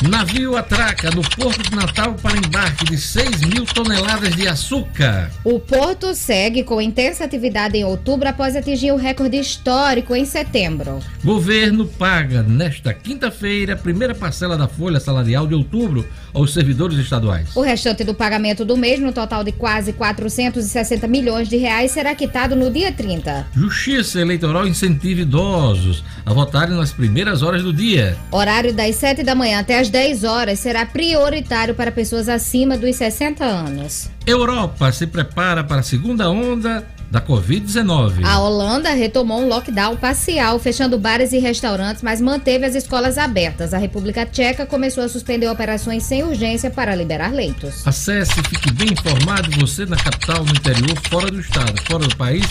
[0.08, 5.30] Navio atraca no Porto de Natal para embarque de 6 mil toneladas de açúcar.
[5.42, 10.98] O porto segue com intensa atividade em outubro após atingir o recorde histórico em setembro.
[11.24, 17.56] Governo paga nesta quinta-feira a primeira parcela da folha salarial de outubro aos servidores estaduais.
[17.56, 22.14] O restante do pagamento do mês, no total de quase 460 milhões de reais, será
[22.14, 23.46] quitado no dia 30.
[23.54, 28.18] Justiça Eleitoral incentiva idosos a votarem nas primeiras horas do dia.
[28.30, 32.96] Horário das 7 da manhã até as 10 horas será prioritário para pessoas acima dos
[32.96, 34.10] 60 anos.
[34.26, 38.24] Europa se prepara para a segunda onda da Covid-19.
[38.24, 43.72] A Holanda retomou um lockdown parcial, fechando bares e restaurantes, mas manteve as escolas abertas.
[43.72, 47.86] A República Tcheca começou a suspender operações sem urgência para liberar leitos.
[47.86, 52.16] Acesse e fique bem informado, você na capital, no interior, fora do estado, fora do
[52.16, 52.44] país,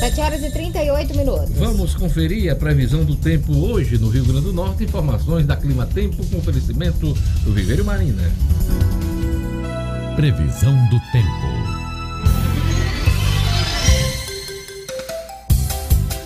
[0.00, 1.50] 7 horas e 38 minutos.
[1.58, 4.84] Vamos conferir a previsão do tempo hoje no Rio Grande do Norte.
[4.84, 7.12] Informações da Clima Tempo com oferecimento
[7.44, 8.32] do Viveiro Marina.
[10.16, 11.80] Previsão do tempo.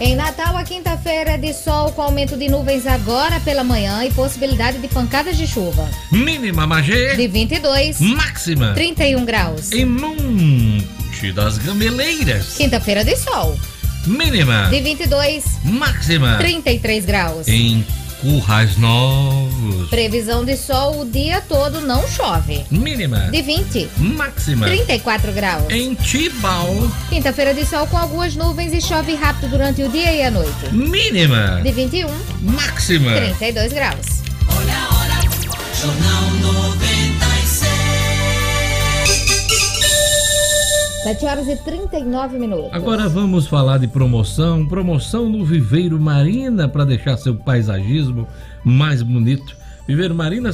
[0.01, 4.13] Em Natal, a quinta-feira é de sol com aumento de nuvens agora pela manhã e
[4.13, 5.89] possibilidade de pancadas de chuva.
[6.13, 7.15] Mínima Magé.
[7.15, 8.01] De 22.
[8.01, 8.75] Máxima.
[8.75, 9.73] 31 graus.
[9.73, 9.85] Em
[11.25, 12.57] Monte das Gameleiras.
[12.57, 13.59] Quinta-feira de sol.
[14.07, 14.69] Mínima.
[14.69, 15.45] De 22.
[15.65, 16.37] Máxima.
[16.37, 17.49] 33 graus.
[17.49, 17.87] Em
[18.21, 19.89] Currais Novos.
[19.89, 22.65] Previsão de sol o dia todo, não chove.
[22.71, 23.31] Mínima.
[23.31, 23.89] De 20.
[23.97, 24.67] Máxima.
[24.67, 25.65] 34 graus.
[25.71, 26.91] Em Tibau.
[27.09, 30.73] Quinta-feira de sol com algumas nuvens e chove rápido durante o dia e a noite.
[30.73, 31.61] Mínima.
[31.63, 32.07] De 21.
[32.43, 33.13] Máxima.
[33.13, 34.23] 32 graus.
[34.47, 35.15] Olha a hora.
[35.81, 36.94] Jornal 96.
[41.05, 42.73] 7 horas e 39 minutos.
[42.73, 44.67] Agora vamos falar de promoção.
[44.67, 48.27] Promoção no Viveiro Marina para deixar seu paisagismo
[48.65, 49.55] mais bonito.
[49.87, 50.51] Viveiro Marina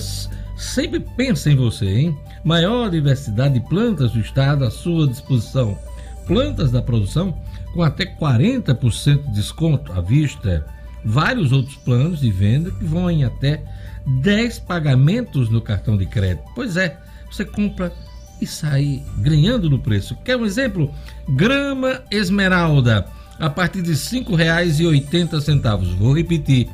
[0.56, 2.18] sempre pensa em você, hein?
[2.42, 5.78] Maior diversidade de plantas do estado à sua disposição.
[6.26, 7.32] Plantas da produção
[7.72, 10.66] com até 40% de desconto à vista.
[11.04, 13.62] Vários outros planos de venda que vão em até
[14.04, 16.42] 10 pagamentos no cartão de crédito.
[16.56, 16.98] Pois é,
[17.30, 17.92] você compra
[18.40, 20.16] e sair ganhando no preço.
[20.24, 20.92] Quer um exemplo?
[21.28, 23.06] Grama esmeralda
[23.38, 25.96] a partir de R$ 5,80.
[25.96, 26.68] Vou repetir.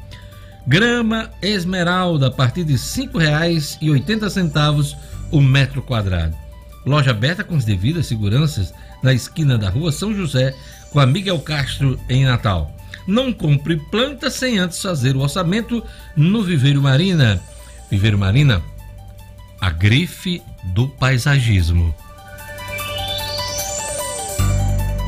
[0.67, 4.97] Grama esmeralda a partir de R$ 5,80
[5.31, 6.37] o metro quadrado.
[6.85, 10.55] Loja aberta com as devidas seguranças na esquina da rua São José
[10.91, 12.73] com a Miguel Castro em Natal.
[13.07, 15.83] Não compre planta sem antes fazer o orçamento
[16.17, 17.41] no Viveiro Marina.
[17.91, 18.63] Viveiro Marina,
[19.61, 21.95] a grife do paisagismo.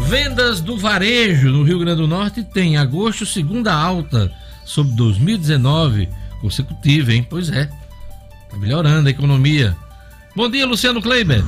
[0.09, 4.33] Vendas do varejo no Rio Grande do Norte tem agosto segunda alta
[4.65, 6.09] sobre 2019
[6.41, 7.27] consecutiva, hein?
[7.29, 7.67] Pois é.
[8.51, 9.77] Tá melhorando a economia.
[10.35, 11.45] Bom dia, Luciano Kleiber.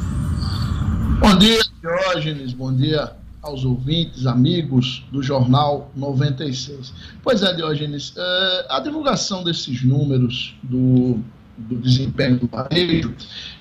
[1.21, 2.53] Bom dia, Diógenes.
[2.53, 6.93] Bom dia aos ouvintes, amigos do Jornal 96.
[7.23, 11.19] Pois é, Diógenes, é, a divulgação desses números do
[11.69, 13.15] do desempenho do varejo,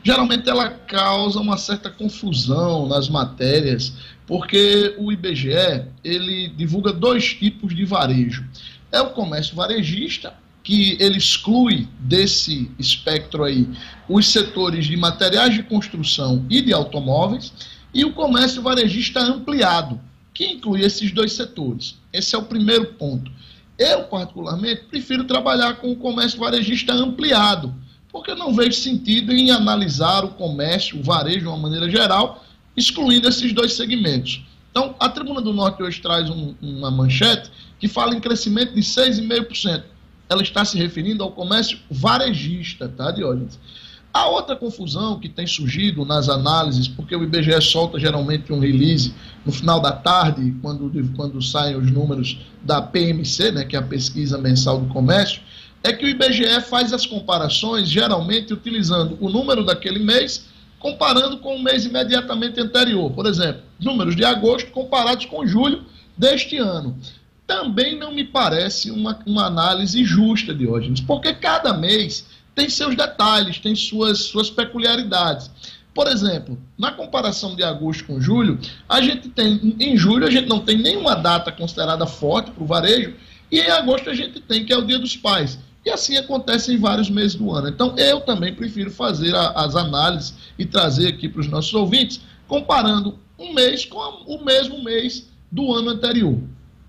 [0.04, 3.94] geralmente ela causa uma certa confusão nas matérias,
[4.26, 8.46] porque o IBGE ele divulga dois tipos de varejo.
[8.92, 10.34] É o comércio varejista,
[10.64, 13.68] que ele exclui desse espectro aí
[14.08, 17.54] os setores de materiais de construção e de automóveis,
[17.94, 20.00] e o comércio varejista ampliado,
[20.34, 21.98] que inclui esses dois setores.
[22.14, 23.32] Esse é o primeiro ponto.
[23.78, 27.74] Eu, particularmente, prefiro trabalhar com o comércio varejista ampliado,
[28.12, 32.44] porque não vejo sentido em analisar o comércio, o varejo de uma maneira geral,
[32.76, 34.44] excluindo esses dois segmentos.
[34.72, 38.82] Então, a Tribuna do Norte hoje traz um, uma manchete que fala em crescimento de
[38.82, 39.84] 6,5%.
[40.28, 43.60] Ela está se referindo ao comércio varejista, tá, Diógenes?
[44.12, 49.14] A outra confusão que tem surgido nas análises, porque o IBGE solta geralmente um release
[49.46, 53.84] no final da tarde, quando, quando saem os números da PMC, né, que é a
[53.84, 55.42] pesquisa mensal do comércio,
[55.84, 60.46] é que o IBGE faz as comparações, geralmente utilizando o número daquele mês,
[60.80, 63.12] comparando com o mês imediatamente anterior.
[63.12, 65.84] Por exemplo, números de agosto comparados com julho
[66.18, 66.98] deste ano.
[67.48, 73.58] Também não me parece uma, uma análise justa, Diógenes, porque cada mês tem seus detalhes,
[73.58, 75.50] tem suas, suas peculiaridades.
[75.94, 80.48] Por exemplo, na comparação de agosto com julho, a gente tem, em julho, a gente
[80.48, 83.16] não tem nenhuma data considerada forte para o varejo,
[83.52, 85.58] e em agosto a gente tem, que é o Dia dos Pais.
[85.86, 87.70] E assim acontece em vários meses do ano.
[87.70, 92.22] Então, eu também prefiro fazer a, as análises e trazer aqui para os nossos ouvintes,
[92.48, 96.38] comparando um mês com o mesmo mês do ano anterior.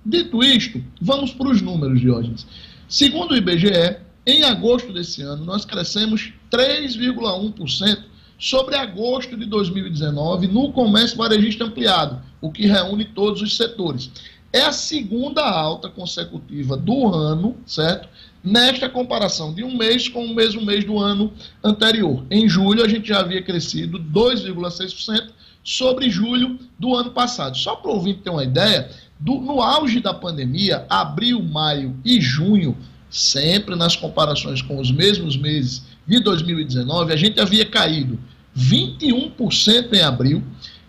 [0.05, 2.47] Dito isto, vamos para os números, Diógenes.
[2.89, 8.05] Segundo o IBGE, em agosto desse ano, nós crescemos 3,1%
[8.39, 14.11] sobre agosto de 2019 no comércio varejista ampliado, o que reúne todos os setores.
[14.53, 18.09] É a segunda alta consecutiva do ano, certo?
[18.43, 22.25] Nesta comparação de um mês com o mesmo mês do ano anterior.
[22.31, 25.31] Em julho, a gente já havia crescido 2,6%
[25.63, 27.57] sobre julho do ano passado.
[27.57, 32.21] Só para o ouvinte ter uma ideia, do, no auge da pandemia, abril, maio e
[32.21, 32.77] junho,
[33.11, 38.19] sempre nas comparações com os mesmos meses de 2019, a gente havia caído
[38.57, 40.43] 21% em abril,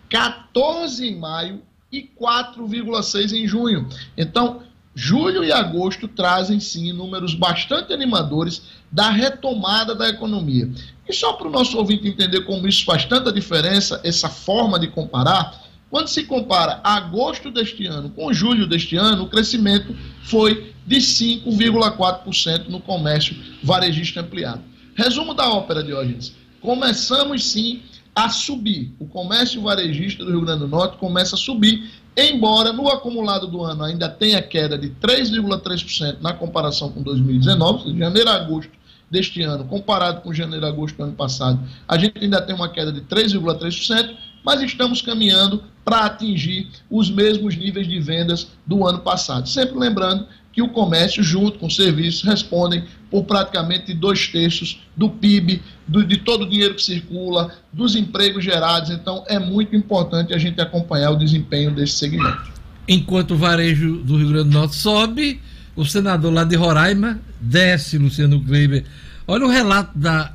[0.10, 1.62] 14% em maio
[1.92, 3.88] e 4,6% em junho.
[4.18, 4.62] Então,
[4.94, 10.70] julho e agosto trazem sim números bastante animadores da retomada da economia.
[11.08, 14.88] E só para o nosso ouvinte entender como isso faz tanta diferença, essa forma de
[14.88, 20.98] comparar, quando se compara agosto deste ano com julho deste ano, o crescimento foi de
[20.98, 24.64] 5,4% no comércio varejista ampliado.
[24.96, 26.34] Resumo da ópera, Diógenes.
[26.62, 27.82] Começamos sim
[28.16, 28.94] a subir.
[29.00, 33.64] O comércio varejista do Rio Grande do Norte começa a subir, embora no acumulado do
[33.64, 38.72] ano ainda tenha queda de 3,3% na comparação com 2019, de janeiro a agosto
[39.10, 42.70] deste ano, comparado com janeiro a agosto do ano passado, a gente ainda tem uma
[42.70, 49.00] queda de 3,3%, mas estamos caminhando para atingir os mesmos níveis de vendas do ano
[49.00, 49.48] passado.
[49.48, 55.10] Sempre lembrando que o comércio, junto com os serviços, respondem por praticamente dois terços do
[55.10, 58.90] PIB, do, de todo o dinheiro que circula, dos empregos gerados.
[58.90, 62.50] Então, é muito importante a gente acompanhar o desempenho desse segmento.
[62.88, 65.42] Enquanto o varejo do Rio Grande do Norte sobe,
[65.76, 68.86] o senador lá de Roraima desce, Luciano Kleiber.
[69.28, 70.34] Olha o relato da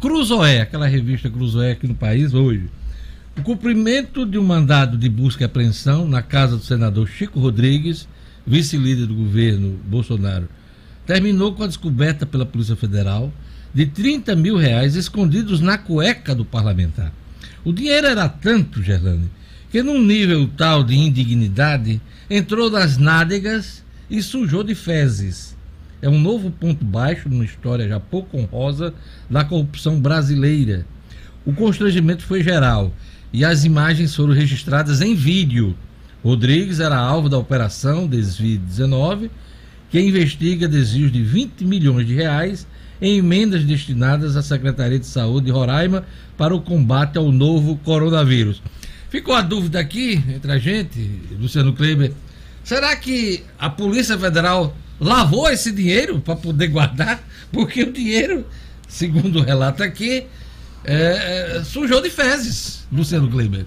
[0.00, 2.68] Cruzoé, aquela revista Cruzoé aqui no país hoje.
[3.38, 8.08] O cumprimento de um mandado de busca e apreensão na casa do senador Chico Rodrigues,
[8.46, 10.48] vice-líder do governo Bolsonaro,
[11.06, 13.32] terminou com a descoberta pela Polícia Federal
[13.72, 17.12] de 30 mil reais escondidos na cueca do parlamentar.
[17.64, 19.30] O dinheiro era tanto, Gerlane,
[19.70, 25.56] que num nível tal de indignidade entrou nas nádegas e sujou de fezes.
[26.02, 28.92] É um novo ponto baixo numa história já pouco honrosa
[29.30, 30.86] da corrupção brasileira.
[31.44, 32.92] O constrangimento foi geral
[33.32, 35.76] e as imagens foram registradas em vídeo.
[36.22, 39.30] Rodrigues era alvo da operação Desvio 19,
[39.90, 42.66] que investiga desvios de 20 milhões de reais
[43.00, 46.04] em emendas destinadas à Secretaria de Saúde de Roraima
[46.36, 48.62] para o combate ao novo coronavírus.
[49.10, 50.98] Ficou a dúvida aqui entre a gente,
[51.38, 52.12] Luciano Kleber,
[52.64, 57.22] será que a Polícia Federal lavou esse dinheiro para poder guardar?
[57.52, 58.46] Porque o dinheiro,
[58.88, 60.26] segundo o relato aqui,
[60.84, 63.66] é, é, sujou de fezes, Luciano Kleber.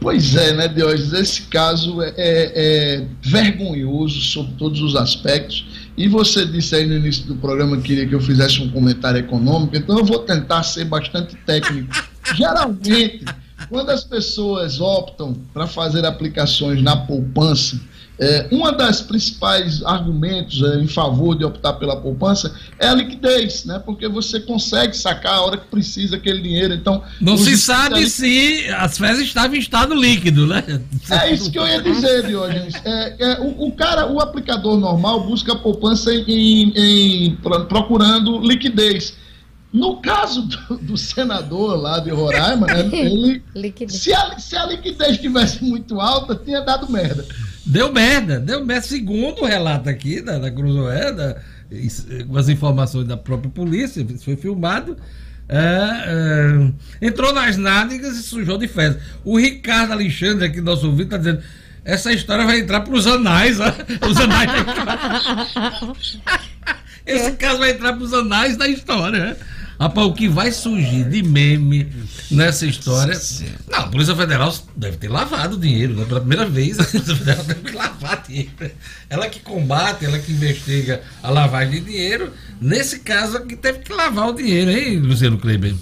[0.00, 1.12] Pois é, né, Diógenes?
[1.12, 5.66] Esse caso é, é, é, vergonhoso sob todos os aspectos.
[5.96, 9.18] E você disse aí no início do programa que queria que eu fizesse um comentário
[9.18, 11.92] econômico, então eu vou tentar ser bastante técnico.
[12.36, 13.24] Geralmente,
[13.68, 17.80] quando as pessoas optam para fazer aplicações na poupança,
[18.20, 23.64] é, uma das principais argumentos é, em favor de optar pela poupança é a liquidez,
[23.64, 23.80] né?
[23.84, 26.74] Porque você consegue sacar a hora que precisa aquele dinheiro.
[26.74, 30.64] Então não se sabe se as fezes estavam em estado líquido, né?
[31.08, 32.74] É isso que eu ia dizer, Diogenes.
[32.84, 37.36] É, é, o, o, cara, o aplicador normal busca a poupança em, em, em
[37.68, 39.14] procurando liquidez.
[39.72, 43.42] No caso do, do, senador lá de Roraima, né, ele,
[43.86, 47.24] se, a, se a liquidez estivesse muito alta, tinha dado merda.
[47.68, 48.86] Deu merda, deu merda.
[48.86, 51.14] Segundo o relato aqui da, da Cruzoé,
[52.26, 54.96] com as informações da própria polícia, isso foi filmado.
[55.50, 58.98] É, é, entrou nas nádegas e sujou de fezes.
[59.22, 61.42] O Ricardo Alexandre, aqui, nosso ouvido, está dizendo:
[61.84, 63.58] essa história vai entrar para os anais.
[63.58, 64.50] Os anais
[67.06, 69.36] Esse caso vai entrar para os anais da história.
[69.78, 71.86] Rapaz, o que vai surgir de meme
[72.30, 73.16] nessa história.
[73.70, 76.04] Não, a Polícia Federal deve ter lavado dinheiro, né?
[76.04, 78.50] Pela primeira vez, a Polícia Federal deve ter lavado dinheiro.
[79.08, 82.32] Ela que combate, ela que investiga a lavagem de dinheiro.
[82.60, 85.74] Nesse caso aqui, teve que lavar o dinheiro, hein, Luciano Kleber?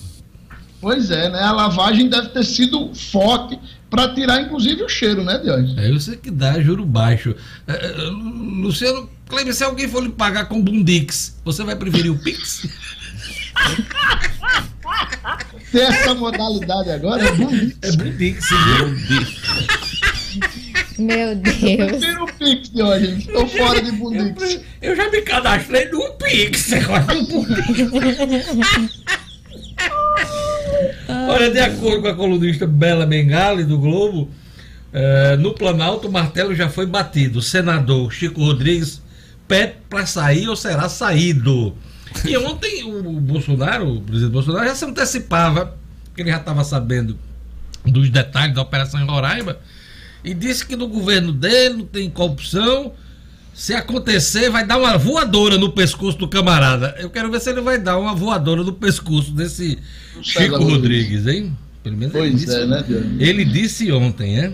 [0.78, 1.40] Pois é, né?
[1.40, 5.74] A lavagem deve ter sido forte para tirar, inclusive, o cheiro, né, Deus?
[5.78, 7.34] É você que dá juro baixo.
[7.66, 12.18] É, é, Luciano Kleber, se alguém for lhe pagar com Bundix, você vai preferir o
[12.18, 12.68] Pix?
[15.72, 17.24] Tem essa modalidade agora?
[17.24, 17.78] É Bundix.
[17.82, 18.48] É Bundix,
[20.98, 21.62] Meu Deus.
[21.62, 23.18] Eu prefiro o Pix de hoje.
[23.18, 24.54] Estou fora de Bundix.
[24.54, 26.72] Eu, eu, já me cadastrei no Pix.
[26.72, 27.06] Agora
[31.28, 34.30] Olha, de acordo com a colunista Bela Bengali do Globo,
[34.96, 37.40] Uh, no Planalto, o martelo já foi batido.
[37.40, 39.02] O senador Chico Rodrigues
[39.46, 41.76] pede para sair ou será saído.
[42.24, 45.76] E ontem o Bolsonaro, o presidente Bolsonaro, já se antecipava,
[46.14, 47.16] que ele já estava sabendo
[47.84, 49.58] dos detalhes da operação em Roraima,
[50.24, 52.92] e disse que no governo dele não tem corrupção.
[53.54, 56.94] Se acontecer, vai dar uma voadora no pescoço do camarada.
[56.98, 59.78] Eu quero ver se ele vai dar uma voadora no pescoço desse
[60.20, 61.56] Chico Rodrigues, hein?
[61.82, 62.84] Pelo menos pois ele disse, é, né,
[63.18, 64.52] Ele disse ontem, é?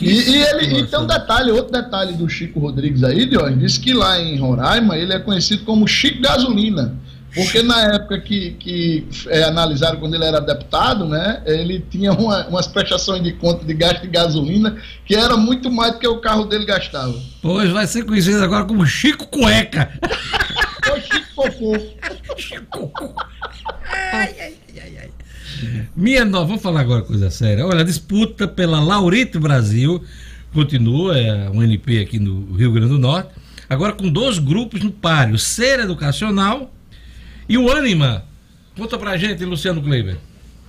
[0.00, 3.78] E, e, ele, e tem um detalhe, outro detalhe do Chico Rodrigues aí, Dion, disse
[3.78, 6.98] que lá em Roraima ele é conhecido como Chico Gasolina.
[7.34, 12.46] Porque na época que, que é, analisaram quando ele era deputado, né, ele tinha uma,
[12.48, 16.20] umas prestações de conta de gasto de gasolina que era muito mais do que o
[16.20, 17.14] carro dele gastava.
[17.40, 19.92] Pois vai ser conhecido agora como Chico Cueca.
[20.90, 21.78] Ou Chico Cocô.
[22.36, 22.92] Chico
[24.12, 24.59] ai, ai.
[25.96, 27.66] Minha nova, vamos falar agora coisa séria.
[27.66, 30.02] Olha, a disputa pela Laurito Brasil
[30.52, 33.30] continua, é um NP aqui no Rio Grande do Norte,
[33.68, 36.72] agora com dois grupos no páreo, Ser Educacional
[37.48, 38.24] e o Anima.
[38.76, 40.16] Conta pra gente, Luciano Kleiber.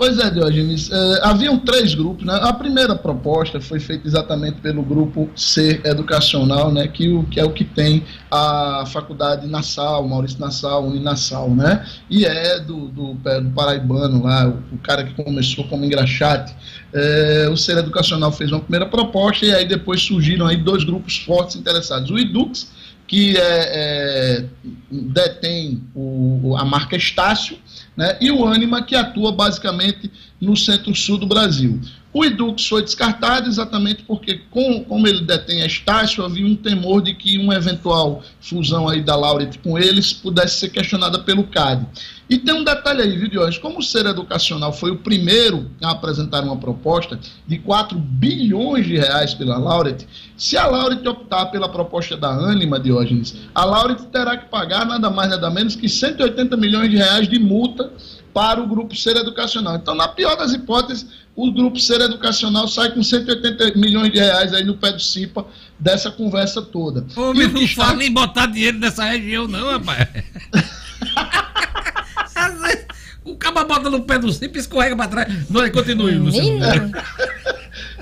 [0.02, 0.90] Pois é, Diogenes.
[0.92, 2.26] É, haviam três grupos.
[2.26, 2.34] Né?
[2.42, 6.88] A primeira proposta foi feita exatamente pelo grupo C Educacional, né?
[6.88, 11.86] que, o, que é o que tem a faculdade Nassau, Maurício Nassau, Uninassau, né?
[12.10, 16.52] E é do, do, do paraibano lá, o, o, cara que começou como engraxate.
[16.92, 21.18] É, o Ser Educacional fez uma primeira proposta e aí depois surgiram aí dois grupos
[21.18, 22.10] fortes interessados.
[22.10, 22.72] O IDUX,
[23.12, 24.46] que é, é,
[24.90, 27.58] detém o, a marca Estácio,
[27.94, 30.10] né, e o Anima, que atua basicamente
[30.40, 31.78] no centro-sul do Brasil.
[32.14, 37.02] O Edux foi descartado exatamente porque, com, como ele detém a Estácio, havia um temor
[37.02, 41.86] de que uma eventual fusão aí da Laureate com eles pudesse ser questionada pelo CAD.
[42.30, 43.58] E tem um detalhe aí, viu, Diógenes?
[43.58, 48.98] Como o Ser Educacional foi o primeiro a apresentar uma proposta de 4 bilhões de
[48.98, 50.08] reais pela Laureate,
[50.38, 55.10] se a Laureate optar pela proposta da Anima, Diógenes, a Laureate terá que pagar nada
[55.10, 57.92] mais, nada menos que 180 milhões de reais de multa
[58.34, 59.76] para o grupo Ser Educacional.
[59.76, 64.54] Então, na pior das hipóteses, o grupo Ser Educacional sai com 180 milhões de reais
[64.54, 65.46] aí no pé do CIPA
[65.80, 67.06] dessa conversa toda.
[67.16, 70.08] Ô, e não fala nem botar dinheiro nessa região, não, rapaz.
[73.24, 75.50] o caba bota no pé do CIPA e escorrega para trás.
[75.50, 76.92] Não, continue, Luciano.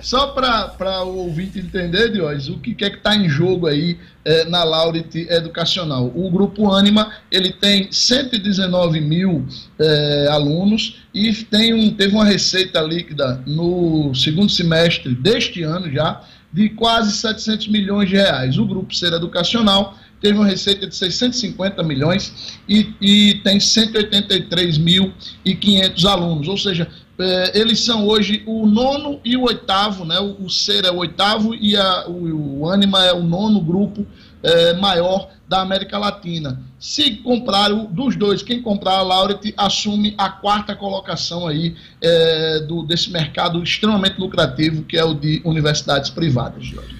[0.01, 4.45] Só para o ouvinte entender, Diógenes, o que, é que está em jogo aí é,
[4.45, 6.11] na Laurite Educacional.
[6.15, 9.45] O Grupo Anima, ele tem 119 mil
[9.77, 16.21] é, alunos e tem um, teve uma receita líquida no segundo semestre deste ano já
[16.51, 18.57] de quase 700 milhões de reais.
[18.57, 26.47] O Grupo Ser Educacional teve uma receita de 650 milhões e, e tem 183.500 alunos,
[26.47, 26.87] ou seja,
[27.19, 30.19] é, eles são hoje o nono e o oitavo, né?
[30.19, 34.07] O, o Ser é o oitavo e a, o, o Anima é o nono grupo
[34.41, 36.61] é, maior da América Latina.
[36.79, 42.83] Se comprar dos dois, quem comprar a Laureate assume a quarta colocação aí é, do,
[42.83, 46.98] desse mercado extremamente lucrativo que é o de universidades privadas, Jorge.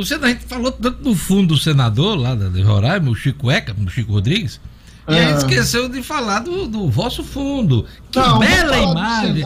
[0.00, 3.76] Luciano, a gente falou tanto do fundo do senador lá de Roraima, o Chico Eca,
[3.78, 4.60] o Chico Rodrigues,
[5.08, 7.84] e aí esqueceu de falar do, do vosso fundo.
[8.12, 9.44] Que não, bela imagem!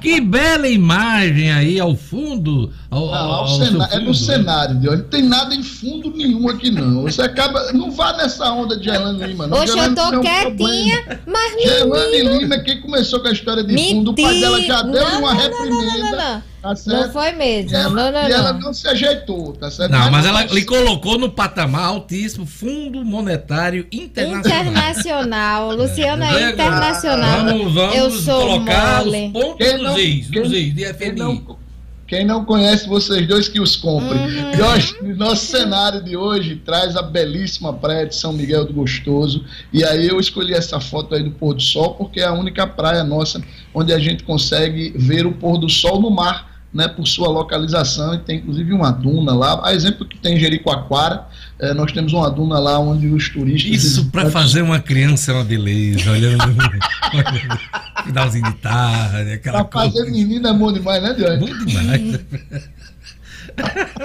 [0.00, 2.72] Que bela imagem aí ao fundo.
[2.90, 3.82] Ao, não, ao fundo.
[3.82, 4.98] É no cenário, Deus.
[4.98, 7.02] Não tem nada em fundo nenhum aqui, não.
[7.02, 7.72] Você acaba.
[7.72, 9.58] Não vá nessa onda de Gerlane Lima, não.
[9.58, 11.62] Hoje eu tô quietinha, mas.
[11.62, 13.94] Gerlane Lima é quem começou com a história de Mentira.
[13.94, 14.10] fundo.
[14.10, 16.44] O pai dela já deu não, uma não, reprimenda.
[16.64, 17.76] Tá não foi mesmo.
[17.76, 19.92] Ela, não, não, e ela não se ajeitou, tá certo?
[19.92, 24.40] Não, mas ela lhe colocou no patamar altíssimo Fundo Monetário Internacional.
[24.40, 25.76] Internacional.
[25.76, 27.44] Luciana é internacional.
[27.44, 29.26] Vamos, vamos Eu sou colocar mole.
[29.26, 30.96] os pontos quem não, dos is, quem, is, de FMI.
[30.96, 31.58] Quem não,
[32.06, 34.20] quem não conhece vocês dois que os comprem.
[34.20, 34.54] Uhum.
[34.54, 39.44] E hoje, nosso cenário de hoje traz a belíssima praia de São Miguel do Gostoso.
[39.70, 42.66] E aí eu escolhi essa foto aí do pôr do sol porque é a única
[42.66, 43.42] praia nossa
[43.74, 48.14] onde a gente consegue ver o pôr do sol no mar né, por sua localização,
[48.14, 49.60] e tem inclusive uma duna lá.
[49.64, 51.26] A exemplo que tem Jericoacoara,
[51.60, 53.72] é, nós temos uma duna lá onde os turistas.
[53.72, 56.42] Isso para fazer uma criança é uma beleza, olhando.
[58.04, 61.38] finalzinho de tarde, aquela Pra fazer menina é bom demais, né, Diante?
[61.38, 62.20] Bom demais.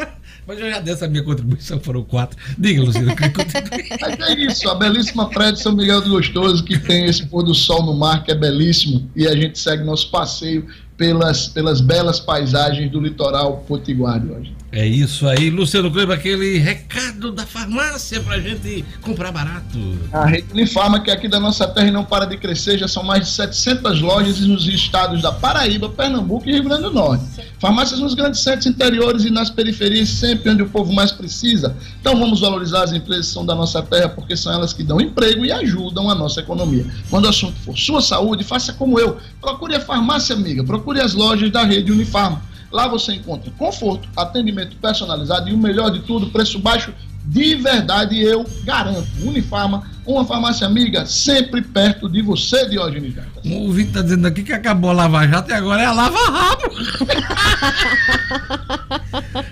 [0.47, 2.36] Mas eu já dei essa minha contribuição, foram quatro.
[2.57, 3.22] Diga, Luciano, que
[4.01, 7.43] Mas é isso, a belíssima praia de São Miguel do Gostoso, que tem esse pôr
[7.43, 10.65] do sol no mar, que é belíssimo, e a gente segue nosso passeio
[10.99, 14.53] pelas, pelas belas paisagens do litoral potiguar hoje.
[14.72, 19.97] É isso aí, Luciano Kleber, aquele recado da farmácia pra gente comprar barato.
[20.13, 23.01] A Rede Farma, que é aqui da nossa terra não para de crescer, já são
[23.01, 27.24] mais de 700 lojas nos estados da Paraíba, Pernambuco e Rio Grande do Norte.
[27.57, 31.76] Farmácias nos grandes centros interiores e nas periferias, sempre onde o povo mais precisa.
[31.99, 35.01] Então vamos valorizar as empresas que são da nossa terra, porque são elas que dão
[35.01, 36.86] emprego e ajudam a nossa economia.
[37.09, 39.17] Quando o assunto for sua saúde, faça como eu.
[39.41, 42.47] Procure a farmácia amiga, procure as lojas da rede Unifarma.
[42.72, 46.93] Lá você encontra conforto, atendimento personalizado e o melhor de tudo, preço baixo
[47.26, 49.07] de verdade, eu garanto.
[49.22, 53.45] Unifarma, uma farmácia amiga, sempre perto de você, Diógenes Jacas.
[53.45, 56.17] O ouvinte está dizendo aqui que acabou a Lava Jato e agora é a Lava
[56.17, 56.63] Rabo.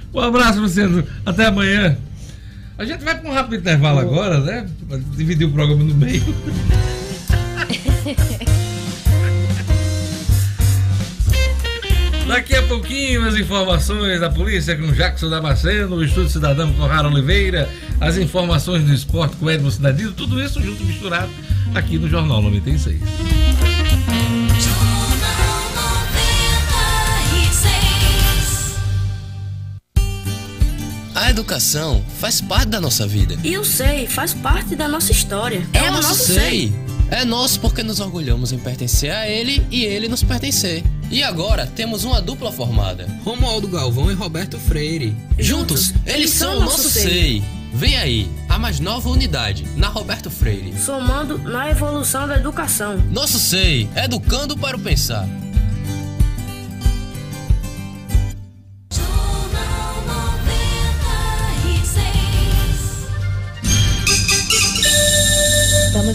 [0.14, 1.04] um abraço, Luciano.
[1.26, 1.96] Até amanhã.
[2.80, 4.68] A gente vai para um rápido intervalo agora, né?
[4.88, 6.24] Pra dividir o programa no meio.
[12.28, 17.08] Daqui a pouquinho as informações da polícia com Jackson Damasceno, o Estúdio Cidadão com Rara
[17.08, 17.70] Oliveira,
[18.02, 21.30] as informações do esporte com Edmo Cidadino, tudo isso junto misturado
[21.74, 23.00] aqui no Jornal 96.
[31.16, 33.38] A educação faz parte da nossa vida.
[33.44, 35.66] E eu sei, faz parte da nossa história.
[35.74, 36.36] É, é o nosso sei.
[36.36, 36.74] sei.
[37.10, 40.84] É nosso porque nos orgulhamos em pertencer a ele e ele nos pertencer.
[41.10, 45.16] E agora temos uma dupla formada: Romualdo Galvão e Roberto Freire.
[45.38, 47.44] Juntos, eles são o nosso SEI.
[47.74, 50.74] Vem aí, a mais nova unidade, na Roberto Freire.
[50.80, 52.98] Somando na evolução da educação.
[53.12, 55.28] Nosso SEI, educando para o pensar.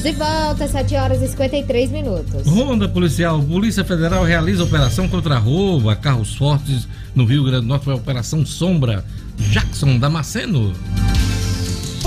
[0.02, 2.46] Estamos de volta, 7 horas e 53 minutos.
[2.46, 3.40] Ronda policial.
[3.40, 7.84] Polícia Federal realiza operação contra roubo a carros fortes no Rio Grande do Norte.
[7.84, 9.04] Foi a Operação Sombra.
[9.36, 10.72] Jackson Damasceno.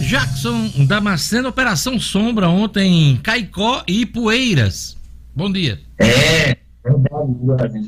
[0.00, 4.96] Jackson Damasceno, Operação Sombra ontem em Caicó e Poeiras.
[5.36, 5.78] Bom dia.
[5.98, 6.56] É,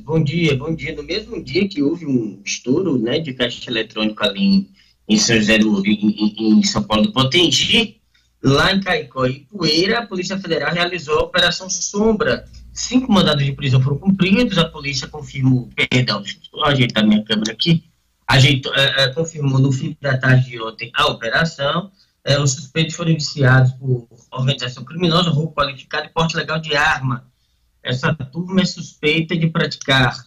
[0.05, 0.95] bom dia, bom dia.
[0.95, 4.69] No mesmo dia que houve um estouro né, de caixa eletrônico ali em,
[5.09, 7.97] em São José do em, em São Paulo do Potengi,
[8.43, 12.45] lá em Caicó e Poeira, a Polícia Federal realizou a Operação Sombra.
[12.75, 17.53] Cinco mandados de prisão foram cumpridos, a polícia confirmou, perdão, deixa eu ajeitar minha câmera
[17.53, 17.85] aqui,
[18.27, 21.91] ajeitou, é, confirmou no fim da tarde de ontem a operação.
[22.25, 27.27] É, os suspeitos foram iniciados por organização criminosa, roubo qualificado e porte legal de arma.
[27.83, 30.25] Essa turma é suspeita de praticar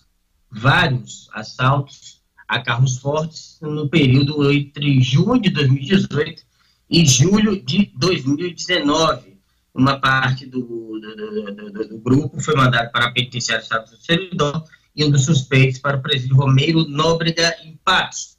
[0.52, 6.43] vários assaltos a carros fortes no período entre junho de 2018
[6.89, 9.39] e julho de 2019.
[9.74, 10.60] Uma parte do,
[11.00, 14.64] do, do, do grupo foi mandada para a penitenciária Estado do Servidor
[14.96, 18.35] e um dos suspeitos para o presídio Romeiro Nóbrega em Patos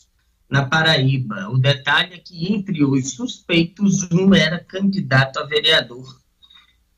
[0.49, 1.49] na Paraíba.
[1.51, 6.05] O detalhe é que entre os suspeitos, um era candidato a vereador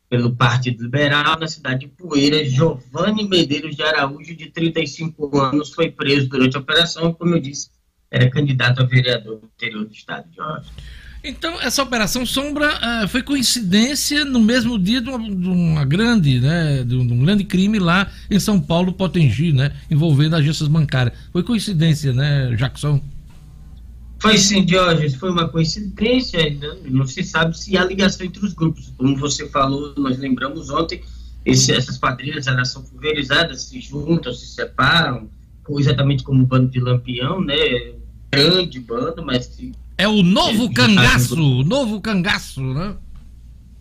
[0.08, 2.50] pelo Partido Liberal na cidade de Poeiras.
[2.50, 7.70] Giovanni Medeiros de Araújo, de 35 anos, foi preso durante a operação, como eu disse,
[8.10, 10.72] era candidato a vereador no interior do estado de Óbvio.
[11.22, 16.38] Então, essa operação Sombra uh, foi coincidência no mesmo dia de uma, de uma grande,
[16.38, 20.68] né, de um, de um, grande crime lá em São Paulo, Potengi, né, envolvendo agências
[20.68, 21.18] bancárias.
[21.32, 23.02] Foi coincidência, né, Jackson?
[24.18, 28.52] Foi sim, Diógenes, foi uma coincidência, ainda não se sabe se há ligação entre os
[28.52, 28.92] grupos.
[28.96, 31.02] Como você falou, nós lembramos ontem,
[31.44, 35.30] esse, essas quadrilhas elas são pulverizadas, se juntam, se separam,
[35.70, 37.54] exatamente como o bando de Lampião, né?
[38.32, 39.72] Grande bando, mas que.
[39.96, 42.96] É o novo é, cangaço, o novo cangaço, né?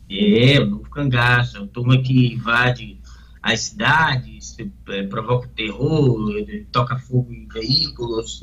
[0.09, 2.97] É, o novo cangaço, é a turma que invade
[3.41, 4.57] as cidades,
[4.89, 6.31] é, provoca terror,
[6.71, 8.41] toca fogo em veículos,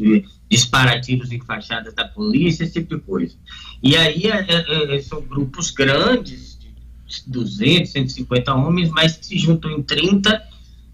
[0.50, 3.36] dispara tiros em fachadas da polícia, esse tipo de coisa.
[3.82, 9.82] E aí é, é, são grupos grandes, de 200, 150 homens, mas se juntam em
[9.82, 10.42] 30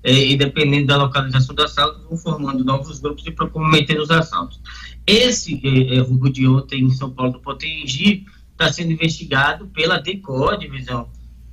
[0.03, 4.61] é, e dependendo da localização do assalto, vão formando novos grupos e procometendo os assaltos.
[5.07, 5.61] Esse
[5.93, 11.09] é, roubo de ontem em São Paulo do Potengi está sendo investigado pela DECO, Divisão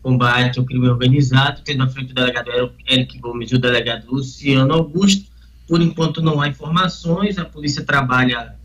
[0.08, 2.50] combate ao crime organizado, tendo à frente o delegado
[2.88, 5.30] Eric Gomes e o delegado Luciano Augusto.
[5.68, 8.56] Por enquanto não há informações, a polícia trabalha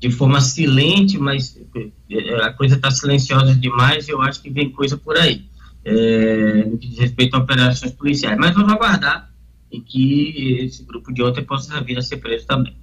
[0.00, 4.96] de forma silente, mas eh, a coisa está silenciosa demais eu acho que vem coisa
[4.96, 5.44] por aí,
[5.84, 8.36] é, no que diz respeito a operações policiais.
[8.36, 9.30] Mas vamos aguardar
[9.70, 12.74] e que esse grupo de ontem possa vir a ser preso também.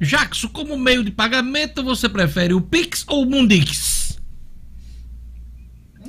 [0.00, 3.99] Jackson, como meio de pagamento, você prefere o Pix ou o Mundix?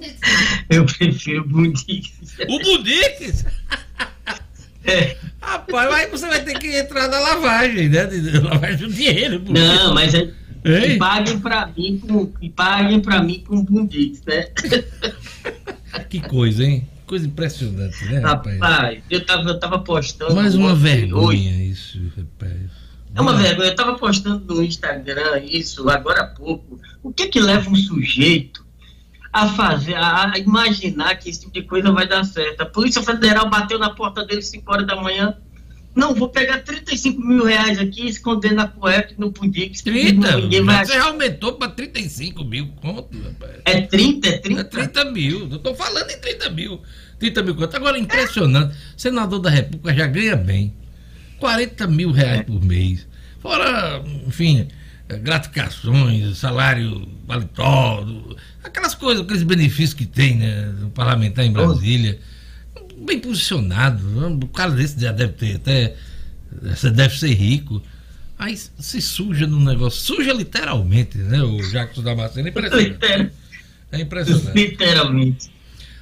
[0.70, 2.12] Eu prefiro o Mundix.
[2.48, 3.46] O Mundix?
[4.84, 5.18] É.
[5.42, 8.04] Rapaz, aí você vai ter que entrar na lavagem, né?
[8.44, 9.44] Lavagem do dinheiro.
[9.48, 10.32] Não, mas é,
[10.64, 14.48] e paguem pra mim com, e paguem pra mim com Mundix, né?
[16.10, 16.88] Que coisa, hein?
[17.06, 18.58] Coisa impressionante, né, rapaz?
[18.60, 20.34] Rapaz, eu tava, eu tava postando.
[20.34, 21.70] Mais uma vergonha hoje.
[21.70, 22.72] isso, rapaz.
[23.14, 23.70] É uma vergonha.
[23.70, 26.80] Eu tava postando no Instagram isso agora há pouco.
[27.04, 28.61] O que que leva um sujeito
[29.34, 32.62] a fazer, a imaginar que esse tipo de coisa vai dar certo?
[32.62, 35.38] A Polícia Federal bateu na porta dele 5 horas da manhã.
[35.94, 39.82] Não, vou pegar 35 mil reais aqui, esconder na cueca no Pudix.
[39.82, 40.38] 30?
[40.38, 43.60] Ninguém vai Você aumentou para 35 mil conto, rapaz.
[43.66, 44.28] É 30?
[44.28, 44.62] É 30?
[44.62, 45.50] É 30 mil.
[45.52, 46.82] Eu tô falando em 30 mil.
[47.20, 47.76] 30 mil conto.
[47.76, 48.76] Agora, impressionante.
[48.96, 50.74] Senador da República já ganha bem.
[51.40, 53.06] 40 mil reais por mês.
[53.42, 54.68] Fora, enfim,
[55.18, 58.06] gratificações, salário paletó,
[58.64, 62.20] aquelas coisas, aqueles benefícios que tem, né, do parlamentar em Brasília.
[63.06, 64.04] Bem posicionado.
[64.44, 65.96] O cara desse já deve ter até.
[66.62, 67.82] Você deve ser rico.
[68.38, 70.00] Aí se suja no negócio.
[70.02, 71.42] Suja literalmente, né?
[71.42, 72.48] O Jacques Damasceno.
[72.48, 73.32] É impressionante.
[73.92, 74.56] É impressionante.
[74.56, 75.52] Literalmente.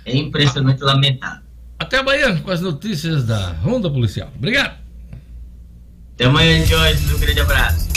[0.05, 1.41] É impressionante, lamentável.
[1.77, 4.31] Até amanhã com as notícias da Ronda Policial.
[4.35, 4.77] Obrigado.
[6.15, 7.13] Até amanhã, Jorge.
[7.13, 7.87] Um grande abraço.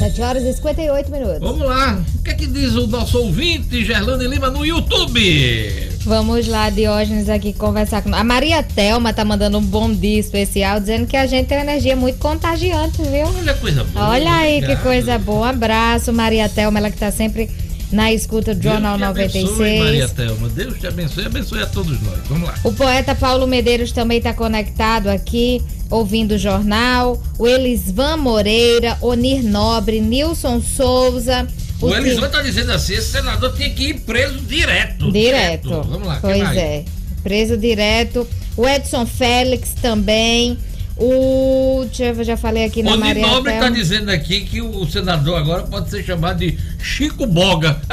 [0.00, 1.40] 7 horas e 58 minutos.
[1.40, 2.02] Vamos lá.
[2.18, 5.90] O que é que diz o nosso ouvinte, Gerlane Lima, no YouTube?
[6.06, 8.14] Vamos lá, Diógenes, aqui conversar com.
[8.14, 11.64] A Maria Thelma tá mandando um bom dia especial, dizendo que a gente tem uma
[11.64, 13.26] energia muito contagiante, viu?
[13.38, 14.08] Olha coisa boa.
[14.08, 14.78] Olha aí obrigado.
[14.78, 15.40] que coisa boa.
[15.40, 17.50] Um abraço, Maria Thelma, ela que tá sempre
[17.92, 19.44] na escuta do Jornal Deus 96.
[19.44, 20.48] Abençoe, Maria Thelma.
[20.48, 22.18] Deus te abençoe, abençoe a todos nós.
[22.28, 22.54] Vamos lá.
[22.62, 27.20] O poeta Paulo Medeiros também está conectado aqui, ouvindo o jornal.
[27.38, 31.46] O Elisvan Moreira, Onir Nobre, Nilson Souza.
[31.80, 35.10] O, o Elisvan está dizendo assim: esse senador tinha que ir preso direto.
[35.10, 35.68] Direto.
[35.68, 35.88] direto.
[35.88, 36.18] Vamos lá.
[36.20, 36.84] Pois é.
[37.22, 38.26] Preso direto.
[38.56, 40.58] O Edson Félix também.
[41.00, 41.86] O.
[41.98, 43.26] Eu já falei aqui na o Maria.
[43.26, 47.80] O Nobre está dizendo aqui que o senador agora pode ser chamado de Chico Boga.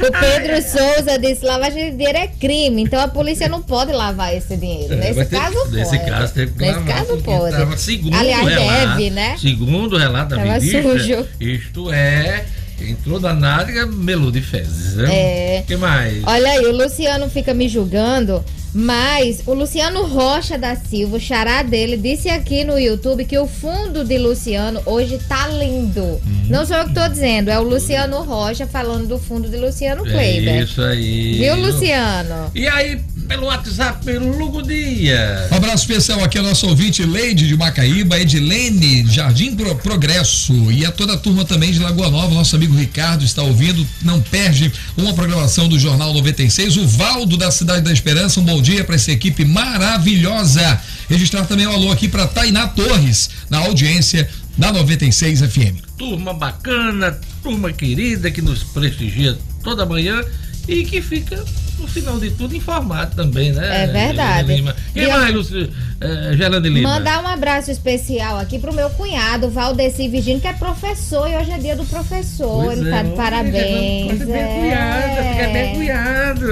[0.00, 4.34] o Pedro Souza disse: lavagem de dinheiro é crime, então a polícia não pode lavar
[4.34, 4.94] esse dinheiro.
[4.94, 5.76] É, nesse caso pode.
[5.76, 7.56] Nesse caso teve que Nesse caso pode.
[7.56, 9.36] Tava, segundo Aliás, relato, deve, né?
[9.36, 11.28] Segundo o relato da ministra, sujo.
[11.38, 12.46] isto é
[12.88, 15.08] Entrou na nádega, melou de fezes, né?
[15.12, 15.64] É.
[15.66, 16.22] que mais?
[16.24, 21.62] Olha aí, o Luciano fica me julgando mas o Luciano Rocha da Silva, o xará
[21.62, 26.02] dele, disse aqui no YouTube que o fundo de Luciano hoje tá lindo.
[26.02, 26.20] Hum.
[26.48, 30.04] Não sou eu que tô dizendo, é o Luciano Rocha falando do fundo de Luciano
[30.04, 30.54] Kleiber.
[30.54, 31.38] É isso aí.
[31.38, 32.50] Viu, Luciano?
[32.54, 33.00] E aí,
[33.30, 35.46] pelo WhatsApp, pelo Lugo Dia.
[35.52, 40.84] Um abraço especial aqui ao nosso ouvinte Leide de Macaíba, Edilene, Jardim Pro Progresso e
[40.84, 42.34] a toda a turma também de Lagoa Nova.
[42.34, 46.76] Nosso amigo Ricardo está ouvindo, não perde uma programação do Jornal 96.
[46.76, 50.80] O Valdo da Cidade da Esperança, um bom dia para essa equipe maravilhosa.
[51.08, 54.28] Registrar também o um alô aqui para Tainá Torres, na audiência
[54.58, 55.78] da 96 FM.
[55.96, 60.20] Turma bacana, turma querida que nos prestigia toda manhã
[60.66, 61.44] e que fica
[61.80, 63.84] no final de tudo, informado também, né?
[63.84, 64.64] É verdade.
[64.92, 65.68] Quem mais, Lúcio,
[66.00, 66.88] é, Gerlande Lima?
[66.88, 71.50] Mandar um abraço especial aqui pro meu cunhado, Valdeci Virgínio, que é professor e hoje
[71.50, 72.64] é dia do professor.
[72.64, 74.20] Pois Ele é, tá de parabéns.
[74.20, 76.46] É fica bem cunhado.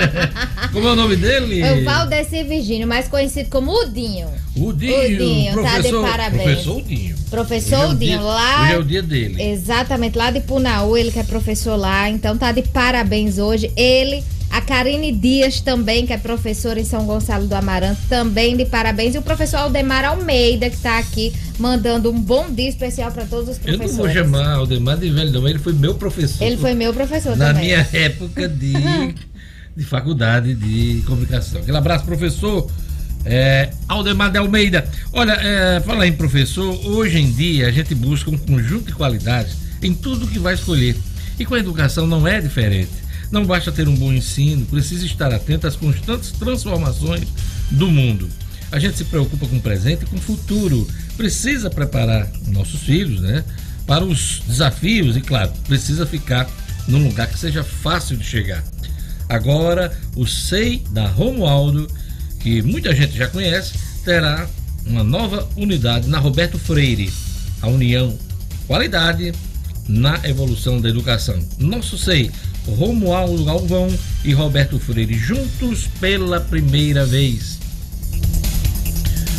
[0.72, 1.60] como é o nome dele?
[1.60, 4.28] É o Valdeci Virgínio, mais conhecido como Udinho.
[4.56, 6.42] Udinho, Udinho professor, tá de parabéns.
[6.42, 7.16] Professor Udinho.
[7.30, 8.62] Professor é Udinho, dia, lá.
[8.62, 9.42] Hoje é o dia dele.
[9.42, 13.70] Exatamente, lá de Punaú, ele que é professor lá, então tá de parabéns hoje.
[13.76, 14.24] Ele
[14.60, 19.14] a Karine Dias também, que é professora em São Gonçalo do Amaranto, também de parabéns.
[19.14, 23.48] E o professor Aldemar Almeida, que está aqui mandando um bom dia especial para todos
[23.48, 23.92] os professores.
[23.92, 25.48] Eu não vou chamar Aldemar de velho, não.
[25.48, 26.44] Ele foi meu professor.
[26.44, 27.74] Ele foi meu professor na também.
[27.74, 28.72] Na minha época de,
[29.76, 31.62] de faculdade de comunicação.
[31.62, 32.70] Aquele abraço, professor.
[33.24, 34.86] É, Aldemar de Almeida.
[35.12, 39.56] Olha, é, falar em professor, hoje em dia a gente busca um conjunto de qualidades
[39.82, 40.96] em tudo que vai escolher.
[41.38, 43.00] E com a educação não é diferente.
[43.30, 47.28] Não basta ter um bom ensino, precisa estar atento às constantes transformações
[47.70, 48.28] do mundo.
[48.72, 50.86] A gente se preocupa com o presente e com o futuro.
[51.16, 53.44] Precisa preparar nossos filhos, né?
[53.86, 56.48] Para os desafios e, claro, precisa ficar
[56.86, 58.64] num lugar que seja fácil de chegar.
[59.28, 61.88] Agora, o SEI da Romualdo,
[62.40, 63.74] que muita gente já conhece,
[64.04, 64.48] terá
[64.86, 67.12] uma nova unidade na Roberto Freire.
[67.62, 68.16] A União
[68.66, 69.32] Qualidade
[69.88, 71.38] na Evolução da Educação.
[71.58, 72.30] Nosso SEI
[72.66, 73.88] Romualdo Galvão
[74.24, 77.58] e Roberto Freire, juntos pela primeira vez.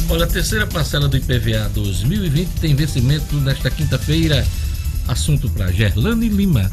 [0.09, 4.45] Olha, a terceira parcela do IPVA 2020 tem vencimento nesta quinta-feira.
[5.07, 6.69] Assunto para Gerlane Lima.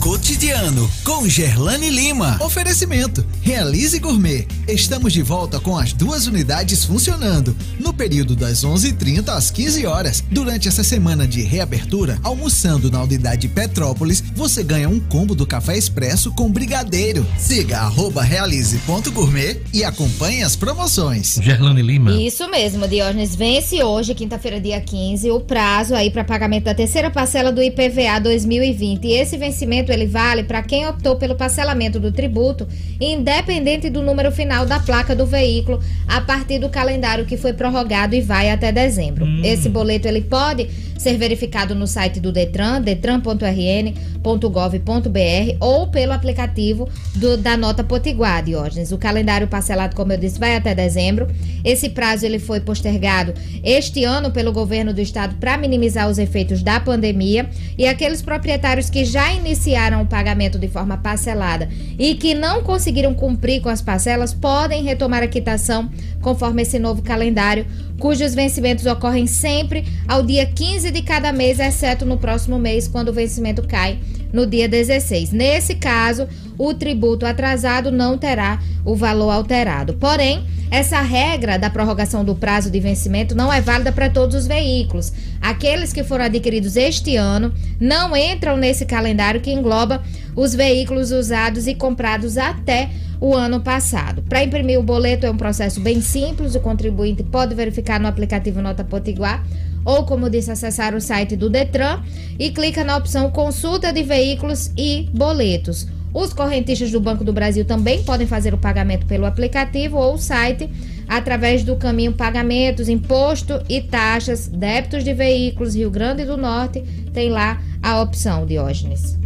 [0.00, 2.38] Cotidiano com Gerlane Lima.
[2.40, 3.22] Oferecimento.
[3.42, 4.46] Realize Gourmet.
[4.66, 10.24] Estamos de volta com as duas unidades funcionando no período das 11:30 às 15 horas.
[10.30, 15.76] Durante essa semana de reabertura, almoçando na unidade Petrópolis, você ganha um combo do café
[15.76, 17.26] expresso com brigadeiro.
[17.36, 21.38] Siga @realize.gourmet e acompanhe as promoções.
[21.42, 22.12] Gerlane Lima.
[22.12, 27.10] Isso mesmo, Diógenes vence hoje, quinta-feira, dia 15, o prazo aí para pagamento da terceira
[27.10, 29.04] parcela do IPVA 2020.
[29.04, 32.66] E esse vencimento ele vale para quem optou pelo parcelamento do tributo,
[33.00, 38.14] independente do número final da placa do veículo, a partir do calendário que foi prorrogado
[38.14, 39.24] e vai até dezembro.
[39.24, 39.42] Hum.
[39.44, 40.68] Esse boleto ele pode
[41.00, 46.86] ser verificado no site do Detran, detran.rn.gov.br ou pelo aplicativo
[47.16, 48.92] do, da Nota Potiguar, Diógenes.
[48.92, 51.26] O calendário parcelado, como eu disse, vai até dezembro.
[51.64, 53.32] Esse prazo ele foi postergado
[53.64, 58.90] este ano pelo governo do estado para minimizar os efeitos da pandemia e aqueles proprietários
[58.90, 59.32] que já
[59.80, 61.68] iniciaram o pagamento de forma parcelada
[61.98, 67.00] e que não conseguiram cumprir com as parcelas podem retomar a quitação conforme esse novo
[67.00, 67.66] calendário,
[67.98, 73.08] cujos vencimentos ocorrem sempre ao dia 15 de cada mês, exceto no próximo mês, quando
[73.08, 73.98] o vencimento cai
[74.32, 75.32] no dia 16.
[75.32, 76.28] Nesse caso,
[76.58, 79.94] o tributo atrasado não terá o valor alterado.
[79.94, 84.46] Porém, essa regra da prorrogação do prazo de vencimento não é válida para todos os
[84.46, 85.12] veículos.
[85.40, 90.02] Aqueles que foram adquiridos este ano não entram nesse calendário que engloba
[90.36, 94.22] os veículos usados e comprados até o ano passado.
[94.22, 98.62] Para imprimir o boleto é um processo bem simples, o contribuinte pode verificar no aplicativo
[98.62, 99.44] Nota Potiguar
[99.84, 102.02] ou, como disse, acessar o site do Detran
[102.38, 105.86] e clica na opção Consulta de Veículos e Boletos.
[106.12, 110.68] Os correntistas do Banco do Brasil também podem fazer o pagamento pelo aplicativo ou site
[111.08, 116.82] através do caminho Pagamentos, Imposto e Taxas, Débitos de Veículos Rio Grande do Norte.
[117.12, 119.18] Tem lá a opção, Diógenes.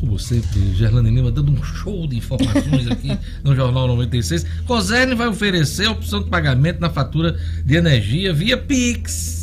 [0.00, 4.44] Como sempre, Gerlane Lima dando um show de informações aqui no Jornal 96.
[4.66, 9.37] Coserne vai oferecer a opção de pagamento na fatura de energia via Pix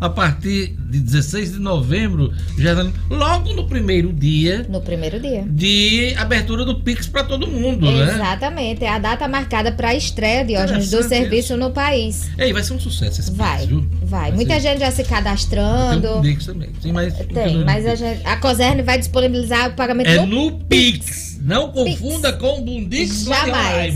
[0.00, 2.74] a partir de 16 de novembro, já
[3.10, 4.66] logo no primeiro dia.
[4.68, 5.44] No primeiro dia.
[5.46, 8.06] De abertura do Pix para todo mundo, Exatamente.
[8.06, 8.14] né?
[8.14, 8.84] Exatamente.
[8.84, 12.30] É a data marcada para a estreia de hoje do serviço no país.
[12.38, 13.86] Ei, vai ser um sucesso esse Vai, Pix, viu?
[14.02, 14.20] vai.
[14.20, 14.60] vai Muita ser...
[14.60, 16.08] gente já se cadastrando.
[16.08, 16.70] Tem um Pix também.
[16.80, 20.52] Tem, mas, Tem, mas a, gente, a Coserne vai disponibilizar o pagamento é no, no
[20.60, 20.80] Pix.
[20.80, 21.38] Pix.
[21.42, 22.40] Não confunda Pix.
[22.40, 23.94] com o Bundix Jamais.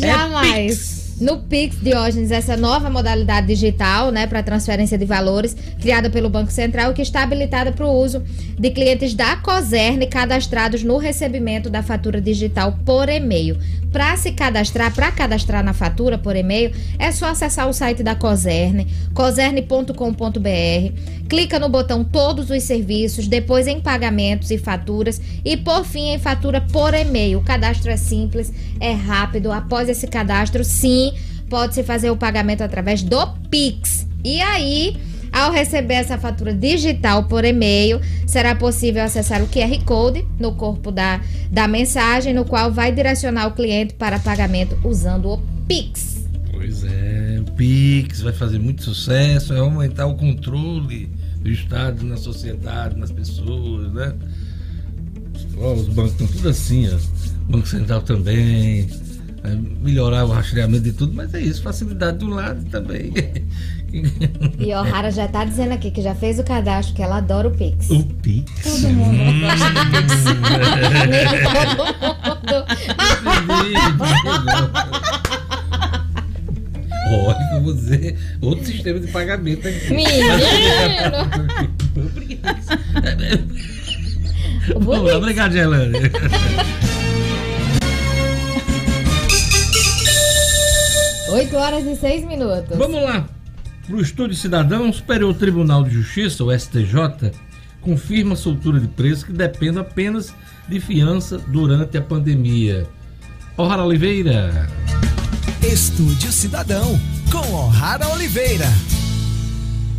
[0.00, 0.56] Jamais.
[0.56, 0.99] É Pix.
[1.20, 6.50] No Pix Diógenes, essa nova modalidade digital, né, para transferência de valores, criada pelo Banco
[6.50, 8.22] Central, que está habilitada para o uso
[8.58, 13.58] de clientes da Coserne cadastrados no recebimento da fatura digital por e-mail.
[13.92, 18.14] Para se cadastrar, para cadastrar na fatura por e-mail, é só acessar o site da
[18.14, 19.92] Coserne, coserne.com.br,
[21.30, 26.18] clica no botão Todos os serviços, depois em pagamentos e faturas e por fim em
[26.18, 27.38] fatura por e-mail.
[27.38, 29.52] O cadastro é simples, é rápido.
[29.52, 31.12] Após esse cadastro, sim,
[31.48, 34.08] pode-se fazer o pagamento através do Pix.
[34.24, 34.96] E aí,
[35.32, 40.90] ao receber essa fatura digital por e-mail, será possível acessar o QR Code no corpo
[40.90, 46.26] da, da mensagem, no qual vai direcionar o cliente para pagamento usando o Pix.
[46.50, 52.16] Pois é, o Pix vai fazer muito sucesso, vai aumentar o controle do Estado na
[52.16, 54.14] sociedade, nas pessoas, né?
[55.56, 56.96] os bancos estão tudo assim, ó.
[57.48, 58.88] O Banco Central também
[59.42, 63.12] é, melhorar o rastreamento de tudo, mas é isso, facilidade de um lado também.
[64.60, 67.48] E o Rara já tá dizendo aqui que já fez o cadastro, que ela adora
[67.48, 67.90] o Pix.
[67.90, 68.62] O Pix?
[68.62, 69.40] Todo mundo hum.
[69.40, 70.22] gosta do Pix.
[70.22, 70.36] todo
[74.36, 75.20] mundo.
[77.10, 79.92] Olha, você, outro sistema de pagamento aqui.
[79.92, 80.34] Menino!
[85.16, 85.98] Obrigado, Gelane.
[91.30, 92.76] 8 horas e 6 minutos.
[92.76, 93.28] Vamos lá.
[93.86, 97.32] Para o Estúdio Cidadão, o Superior Tribunal de Justiça, o STJ,
[97.80, 100.34] confirma a soltura de preço que depende apenas
[100.68, 102.86] de fiança durante a pandemia.
[103.56, 104.68] O'Hara Oliveira.
[105.62, 106.98] Estúdio Cidadão,
[107.30, 108.64] com O'Hara Oliveira.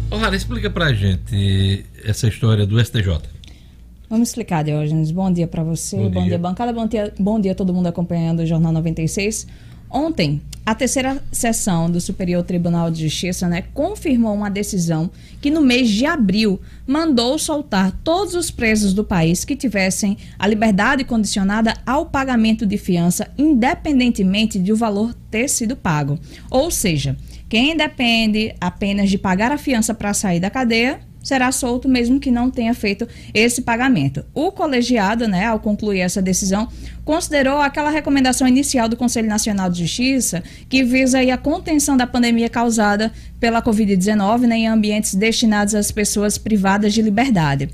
[0.10, 3.22] O'Hara, explica pra gente essa história do STJ.
[4.10, 5.12] Vamos explicar, Diógenes.
[5.12, 6.30] Bom dia para você, bom, bom dia.
[6.30, 9.48] dia, bancada, bom dia, bom dia a todo mundo acompanhando o Jornal 96.
[9.92, 15.10] Ontem, a terceira sessão do Superior Tribunal de Justiça né, confirmou uma decisão
[15.42, 20.48] que no mês de abril mandou soltar todos os presos do país que tivessem a
[20.48, 26.18] liberdade condicionada ao pagamento de fiança, independentemente de o valor ter sido pago.
[26.50, 27.18] Ou seja,
[27.50, 32.32] quem depende apenas de pagar a fiança para sair da cadeia será solto mesmo que
[32.32, 34.26] não tenha feito esse pagamento.
[34.34, 36.68] O colegiado, né, ao concluir essa decisão,
[37.04, 42.50] considerou aquela recomendação inicial do Conselho Nacional de Justiça que visa a contenção da pandemia
[42.50, 47.70] causada pela Covid-19 né, em ambientes destinados às pessoas privadas de liberdade.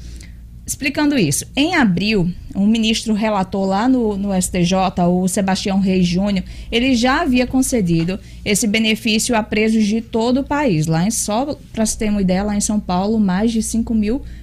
[0.66, 4.74] Explicando isso, em abril, um ministro relatou lá no, no STJ,
[5.08, 10.44] o Sebastião Reis Júnior, ele já havia concedido esse benefício a presos de todo o
[10.44, 10.88] país.
[10.88, 13.94] Lá em só para se ter uma ideia, lá em São Paulo, mais de 5
[13.94, 14.37] mil presos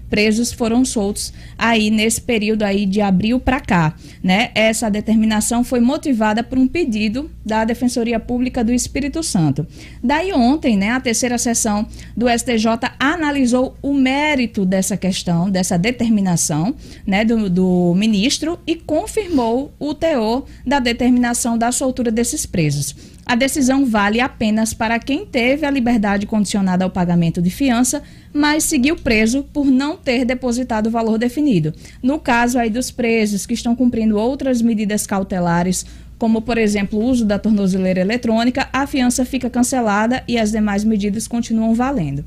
[0.52, 4.50] foram soltos aí nesse período aí de abril para cá, né?
[4.54, 9.66] Essa determinação foi motivada por um pedido da Defensoria Pública do Espírito Santo.
[10.02, 11.86] Daí ontem, né, a terceira sessão
[12.16, 12.66] do STJ
[12.98, 16.74] analisou o mérito dessa questão, dessa determinação,
[17.06, 23.13] né, do, do ministro e confirmou o teor da determinação da soltura desses presos.
[23.26, 28.02] A decisão vale apenas para quem teve a liberdade condicionada ao pagamento de fiança,
[28.32, 31.72] mas seguiu preso por não ter depositado o valor definido.
[32.02, 35.86] No caso aí dos presos que estão cumprindo outras medidas cautelares,
[36.18, 40.84] como por exemplo o uso da tornozeleira eletrônica, a fiança fica cancelada e as demais
[40.84, 42.24] medidas continuam valendo.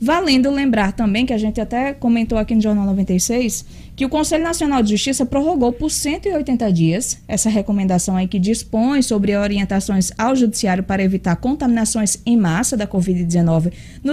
[0.00, 3.64] Valendo lembrar também, que a gente até comentou aqui no Jornal 96,
[3.96, 9.02] que o Conselho Nacional de Justiça prorrogou por 180 dias essa recomendação aí que dispõe
[9.02, 13.72] sobre orientações ao Judiciário para evitar contaminações em massa da Covid-19
[14.04, 14.12] no,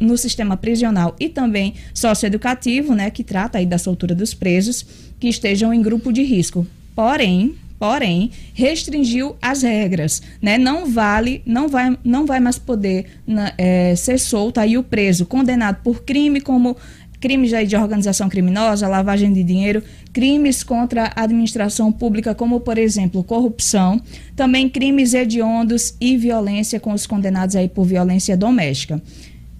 [0.00, 4.84] no, sistema prisional e também socioeducativo, né, que trata aí da soltura dos presos
[5.20, 6.66] que estejam em grupo de risco.
[6.92, 10.58] Porém, porém restringiu as regras, né?
[10.58, 13.06] Não vale, não vai, não vai mais poder
[13.56, 16.76] é, ser solto aí o preso condenado por crime como
[17.18, 23.22] crimes de organização criminosa, lavagem de dinheiro, crimes contra a administração pública, como, por exemplo,
[23.22, 24.00] corrupção,
[24.34, 29.02] também crimes hediondos e violência com os condenados aí por violência doméstica.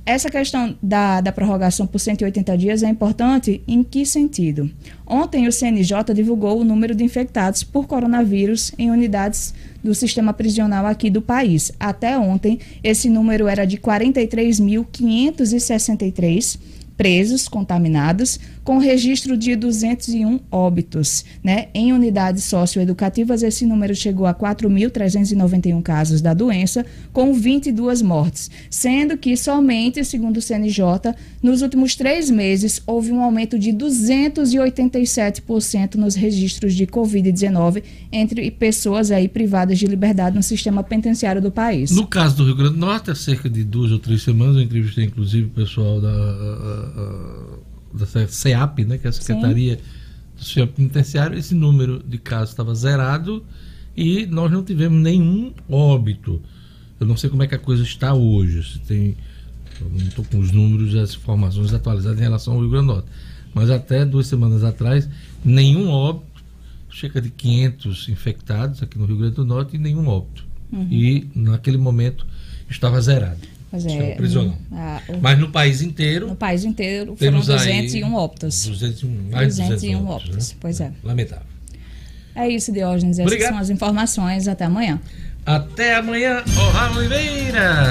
[0.04, 4.70] Essa questão da, da prorrogação por 180 dias é importante em que sentido?
[5.06, 9.52] Ontem o CNJ divulgou o número de infectados por coronavírus em unidades
[9.84, 11.70] do sistema prisional aqui do país.
[11.78, 16.58] Até ontem, esse número era de 43.563
[17.00, 21.24] presos contaminados, com registro de 201 óbitos.
[21.42, 21.68] Né?
[21.72, 29.16] Em unidades socioeducativas, esse número chegou a 4.391 casos da doença, com 22 mortes, sendo
[29.16, 36.14] que somente, segundo o CNJ, nos últimos três meses houve um aumento de 287% nos
[36.14, 37.82] registros de Covid-19
[38.12, 41.92] entre pessoas aí privadas de liberdade no sistema penitenciário do país.
[41.92, 44.62] No caso do Rio Grande do Norte, há cerca de duas ou três semanas, eu
[44.62, 46.89] entrevistei inclusive o pessoal da
[47.92, 49.82] da CEAP, né, que é a Secretaria Sim.
[50.36, 53.44] do Sistema Penitenciário, esse número de casos estava zerado
[53.96, 56.40] e nós não tivemos nenhum óbito.
[56.98, 59.16] Eu não sei como é que a coisa está hoje, se tem.
[59.80, 62.92] Não estou com os números e as informações atualizadas em relação ao Rio Grande do
[62.92, 63.08] Norte.
[63.54, 65.08] Mas até duas semanas atrás,
[65.42, 66.44] nenhum óbito,
[66.94, 70.44] cerca de 500 infectados aqui no Rio Grande do Norte e nenhum óbito.
[70.70, 70.86] Uhum.
[70.90, 72.26] E naquele momento
[72.68, 73.40] estava zerado.
[73.70, 74.14] Pois é.
[74.16, 74.56] Prisional.
[74.72, 76.26] A, o, Mas no país inteiro.
[76.26, 78.66] No país inteiro foram 201 óbitos.
[78.66, 80.50] 201, mais 201 óbitos.
[80.50, 80.56] Né?
[80.60, 80.92] Pois é.
[81.04, 81.46] Lamentável.
[82.34, 83.18] É isso, Diógenes.
[83.18, 83.52] Essas Obrigado.
[83.52, 84.48] são as informações.
[84.48, 85.00] Até amanhã.
[85.46, 87.86] Até amanhã, Ohá Oliveira.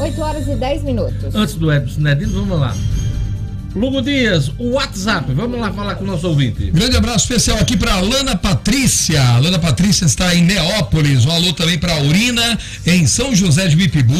[0.00, 1.34] 8 horas e 10 minutos.
[1.34, 2.74] Antes do Edson Nedino, vamos lá.
[3.76, 5.30] Lugo Dias, o WhatsApp.
[5.34, 6.70] Vamos lá falar com o nosso ouvinte.
[6.70, 9.38] Grande abraço especial aqui para Lana Patrícia.
[9.38, 11.26] Lana Patrícia está em Neópolis.
[11.26, 14.14] Um alô também para Urina, em São José de Bipibu.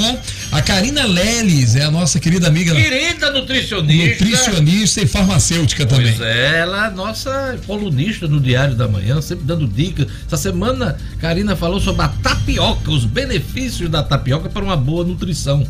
[0.52, 2.74] A Karina Leles é a nossa querida amiga.
[2.74, 4.24] Querida nutricionista.
[4.24, 6.12] Nutricionista e farmacêutica também.
[6.14, 10.06] Pois é, ela é nossa colunista no Diário da Manhã, sempre dando dicas.
[10.26, 15.66] Essa semana, Karina falou sobre a tapioca, os benefícios da tapioca para uma boa nutrição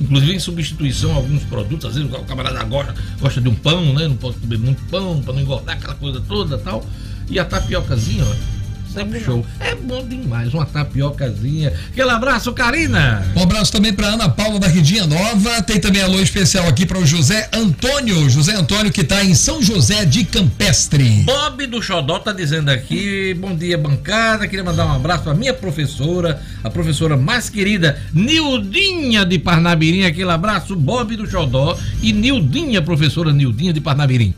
[0.00, 3.92] inclusive em substituição a alguns produtos, às vezes o camarada gosta, gosta de um pão,
[3.92, 4.08] né?
[4.08, 6.84] Não pode comer muito pão para não engordar aquela coisa toda tal.
[7.28, 8.59] E a tapiocazinha, ó,
[8.92, 9.46] Sempre show.
[9.60, 11.72] É bom demais, uma tapiocazinha.
[11.92, 13.24] Aquele abraço, Karina.
[13.36, 15.62] Um abraço também para Ana Paula da Ridinha Nova.
[15.62, 18.28] Tem também alô especial aqui para o José Antônio.
[18.28, 21.22] José Antônio que está em São José de Campestre.
[21.24, 24.48] Bob do Xodó tá dizendo aqui: bom dia, bancada.
[24.48, 30.04] Queria mandar um abraço para minha professora, a professora mais querida, Nildinha de Parnabirim.
[30.04, 34.34] Aquele abraço, Bob do Xodó e Nildinha, professora Nildinha de Parnabirim.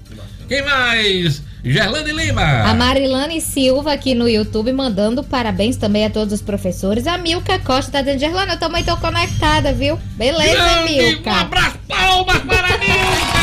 [0.49, 1.43] Quem mais?
[1.65, 2.43] Gerlane Lima.
[2.43, 7.07] A Marilane Silva aqui no YouTube mandando parabéns também a todos os professores.
[7.07, 9.99] A Milka Costa tá dizendo, Gerlane, eu também tô conectada, viu?
[10.17, 11.31] Beleza, Grande, Milka.
[11.31, 13.43] Um abraço, palmas para a Milka.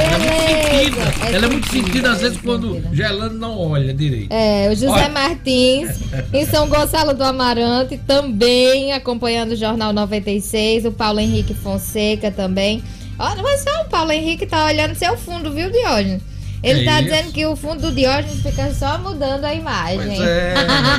[0.00, 0.40] Ela é muito
[0.70, 1.26] sentida.
[1.26, 4.32] É ela é muito sentida, às vezes, quando Gelando não olha direito.
[4.32, 5.08] É, o José olha.
[5.10, 5.90] Martins,
[6.32, 10.86] em São Gonçalo do Amarante, também acompanhando o Jornal 96.
[10.86, 12.82] O Paulo Henrique Fonseca também.
[13.20, 16.22] Olha, mas só o Paulo Henrique tá olhando seu fundo, viu, Diógenes?
[16.62, 17.10] Ele é tá isso?
[17.10, 20.16] dizendo que o fundo do Diógenes fica só mudando a imagem.
[20.16, 20.54] Pois é.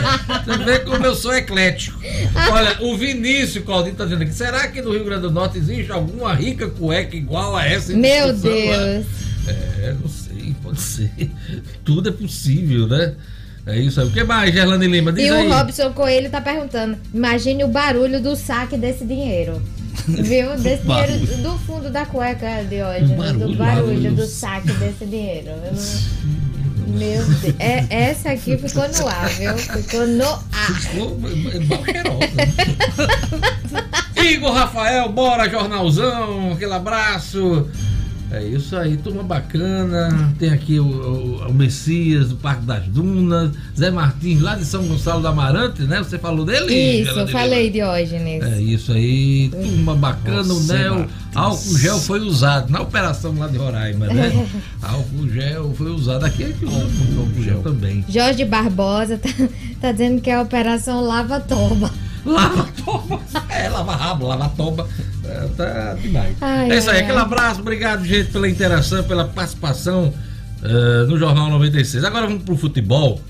[0.45, 1.99] Você vê como eu sou eclético.
[2.51, 5.91] Olha, o Vinícius Claudinho tá dizendo aqui, será que no Rio Grande do Norte existe
[5.91, 7.91] alguma rica cueca igual a essa?
[7.93, 9.05] Meu Deus.
[9.47, 11.11] É, não sei, pode ser.
[11.83, 13.15] Tudo é possível, né?
[13.65, 14.07] É isso aí.
[14.07, 15.11] O que mais, Gerlane Lima?
[15.11, 15.47] Diz e aí.
[15.47, 19.59] o Robson Coelho tá perguntando: imagine o barulho do saque desse dinheiro.
[20.23, 20.57] Viu?
[20.57, 23.13] Desse dinheiro do fundo da cueca de hoje.
[23.13, 25.51] Barulho, do barulho, barulho, do saque desse dinheiro.
[25.51, 26.41] Não...
[26.87, 27.55] Meu Deus.
[27.59, 29.57] É, essa aqui ficou no ar, viu?
[29.57, 30.81] Ficou no ar.
[30.81, 31.79] Ficou mal
[34.23, 36.53] Igor Rafael, bora, jornalzão.
[36.53, 37.69] Aquele abraço.
[38.31, 40.33] É isso aí, turma bacana.
[40.39, 44.87] Tem aqui o, o, o, Messias do Parque das Dunas, Zé Martins lá de São
[44.87, 45.97] Gonçalo do Amarante, né?
[45.97, 46.73] Você falou dele?
[46.73, 48.41] Isso, eu falei, Diógenes.
[48.41, 50.43] É isso aí, turma bacana.
[50.43, 54.47] Nossa, o Nel, álcool gel foi usado na operação lá de Roraima, né?
[54.81, 58.05] álcool gel foi usado aqui, aqui álcool gel também.
[58.07, 59.29] Jorge Barbosa tá,
[59.81, 61.91] tá dizendo que é a operação Lava Toba.
[62.25, 63.19] Lava toba.
[63.49, 64.87] É, lava rabo, lava toba.
[65.20, 65.20] É,
[65.55, 66.35] tá demais.
[66.41, 67.23] Ai, é isso aí, ai, aquele ai.
[67.23, 70.13] abraço, obrigado, gente, pela interação, pela participação
[70.61, 72.03] uh, no Jornal 96.
[72.03, 73.21] Agora vamos pro futebol.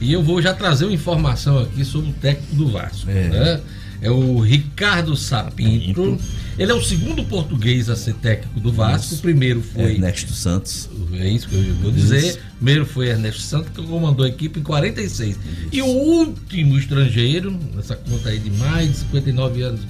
[0.00, 3.08] E eu vou já trazer uma informação aqui sobre o técnico do Vasco.
[3.08, 3.28] É.
[3.28, 3.60] Né?
[4.04, 6.18] é o Ricardo Sapinto.
[6.58, 9.06] Ele é o segundo português a ser técnico do Vasco.
[9.06, 9.14] Isso.
[9.16, 9.94] O primeiro foi.
[9.94, 10.90] Ernesto Santos.
[11.14, 12.18] É isso que eu vou dizer.
[12.18, 12.38] Isso.
[12.38, 15.30] O primeiro foi Ernesto Santos, que comandou a equipe em 46.
[15.30, 15.40] Isso.
[15.72, 19.80] E o último estrangeiro, nessa conta aí de mais de 59 anos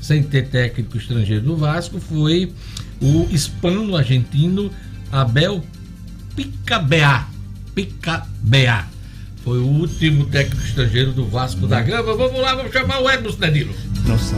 [0.00, 2.52] sem ter técnico estrangeiro do Vasco, foi
[3.00, 4.70] o hispano-argentino
[5.12, 5.64] Abel
[6.34, 7.28] Picabeá.
[7.74, 8.86] Picabeá.
[9.44, 12.14] Foi o último técnico estrangeiro do Vasco da Gama.
[12.14, 13.72] Vamos lá, vamos chamar o Edmo Cinedino.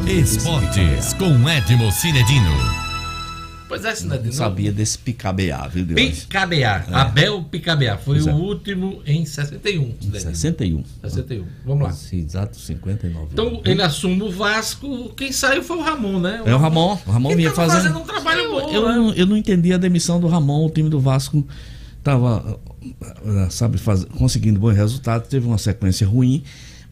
[0.07, 2.82] Esportes com Edmo Cinedino.
[3.73, 3.95] Pois é.
[4.05, 5.99] Não sabia desse Picabeá, viu, Deus?
[6.25, 6.85] Picabeá.
[6.91, 6.95] É.
[6.95, 7.97] Abel Picabeá.
[7.97, 8.37] Foi exato.
[8.37, 9.95] o último em 61.
[9.99, 10.85] Em 61.
[11.01, 11.47] 61.
[11.65, 12.19] Vamos lá.
[12.19, 13.29] Exato, 59.
[13.33, 15.15] Então, ele assume o Vasco.
[15.17, 16.43] Quem saiu foi o Ramon, né?
[16.45, 16.99] O é o Ramon.
[17.07, 17.77] O Ramon vinha fazendo...
[17.79, 18.69] fazendo um trabalho bom.
[18.69, 19.15] Eu, né?
[19.17, 20.67] eu não entendi a demissão do Ramon.
[20.67, 21.43] O time do Vasco
[21.99, 22.61] estava
[23.49, 26.43] sabe, faz, conseguindo bons resultados, teve uma sequência ruim,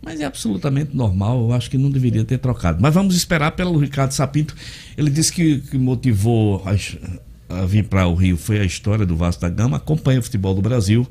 [0.02, 2.80] mas é absolutamente normal, eu acho que não deveria ter trocado.
[2.80, 4.54] Mas vamos esperar pelo Ricardo Sapinto.
[4.96, 9.16] Ele disse que, que motivou a, a vir para o Rio foi a história do
[9.16, 11.06] Vasco da Gama, acompanha o futebol do Brasil.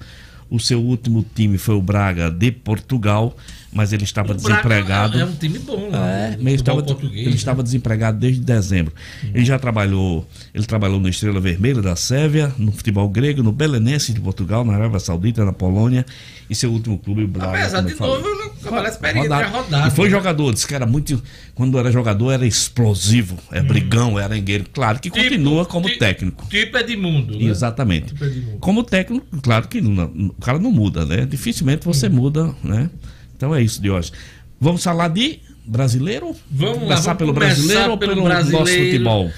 [0.50, 3.36] O seu último time foi o Braga de Portugal
[3.72, 5.20] mas ele estava desempregado.
[5.20, 6.10] É um time bom lá.
[6.10, 6.84] É, ele, estava,
[7.14, 8.94] ele estava desempregado desde dezembro.
[9.24, 9.32] Uhum.
[9.36, 14.12] Ele já trabalhou, ele trabalhou no Estrela Vermelha da Sérvia, no futebol grego, no Belenense
[14.14, 16.06] de Portugal, na Arábia Saudita, na Polônia,
[16.50, 17.60] e seu último clube, o Braga.
[17.60, 18.28] Apesar de novo,
[18.68, 19.58] parece experiência rodado.
[19.58, 19.88] rodado.
[19.88, 20.12] E foi né?
[20.12, 21.22] jogador, disse que era muito,
[21.54, 23.66] quando era jogador era explosivo, é hum.
[23.66, 24.66] brigão, é arengueiro.
[24.74, 26.48] Claro que tipo, continua como tipo, técnico.
[26.48, 27.38] Tipo Edmundo.
[27.38, 27.46] Né?
[27.46, 28.08] Exatamente.
[28.08, 28.58] Tipo Edmundo.
[28.58, 31.26] Como técnico, claro que não, o cara não muda, né?
[31.26, 32.12] Dificilmente você hum.
[32.12, 32.90] muda, né?
[33.36, 34.12] Então é isso de hoje.
[34.60, 36.34] Vamos falar de brasileiro?
[36.50, 38.60] Vamos começar lá, vamos pelo brasileiro ou pelo brasileiro.
[38.60, 39.32] nosso futebol?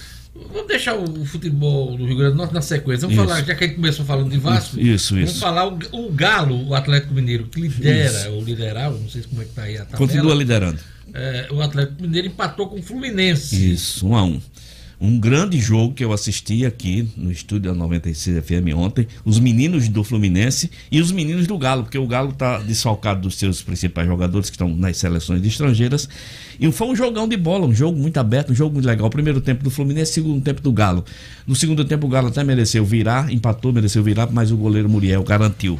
[0.54, 3.08] Vamos deixar o futebol do Rio Grande do Norte na sequência.
[3.08, 3.28] Vamos isso.
[3.28, 5.26] falar, já que a gente começou falando de Vasco, isso, isso.
[5.26, 9.42] vamos falar o, o Galo, o Atlético Mineiro, que lidera, ou liderava, não sei como
[9.42, 9.98] é que está aí a tabela.
[9.98, 10.80] Continua liderando.
[11.14, 13.74] É, o Atlético Mineiro empatou com o Fluminense.
[13.74, 14.40] Isso, um a um
[15.02, 19.90] um grande jogo que eu assisti aqui no estúdio da 96 FM ontem, os meninos
[19.90, 24.08] do Fluminense e os meninos do Galo, porque o Galo está desfalcado dos seus principais
[24.08, 26.08] jogadores que estão nas seleções estrangeiras.
[26.60, 29.10] E foi um jogão de bola, um jogo muito aberto, um jogo muito legal.
[29.10, 31.04] Primeiro tempo do Fluminense, segundo tempo do Galo.
[31.48, 35.24] No segundo tempo o Galo até mereceu virar, empatou, mereceu virar, mas o goleiro Muriel
[35.24, 35.80] garantiu.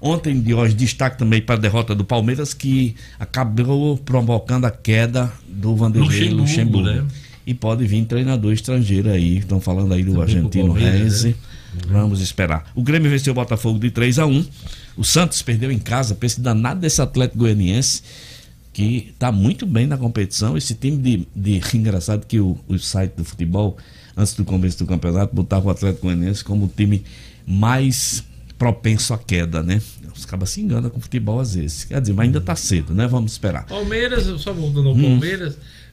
[0.00, 5.32] Ontem, de hoje, destaque também para a derrota do Palmeiras, que acabou provocando a queda
[5.48, 6.40] do Vanderlei Luxemburgo.
[6.40, 6.88] Luxemburgo.
[6.88, 7.27] Né?
[7.48, 9.38] E pode vir treinador estrangeiro aí.
[9.38, 11.28] Estão falando aí do Também argentino Renzi.
[11.28, 11.80] Né?
[11.88, 12.70] Vamos esperar.
[12.74, 14.44] O Grêmio venceu o Botafogo de 3 a 1
[14.98, 16.14] O Santos perdeu em casa.
[16.14, 18.02] Pense danado desse Atlético Goianiense
[18.70, 20.58] que está muito bem na competição.
[20.58, 21.26] Esse time de.
[21.34, 23.78] de engraçado que o, o site do futebol,
[24.14, 27.02] antes do começo do campeonato, botava o Atlético Goianiense como o time
[27.46, 28.22] mais
[28.58, 29.80] propenso à queda, né?
[30.14, 31.84] Os cabas se enganam com futebol às vezes.
[31.84, 33.06] Quer dizer, mas ainda está cedo, né?
[33.06, 33.64] Vamos esperar.
[33.64, 35.18] Palmeiras, só voltando ao hum.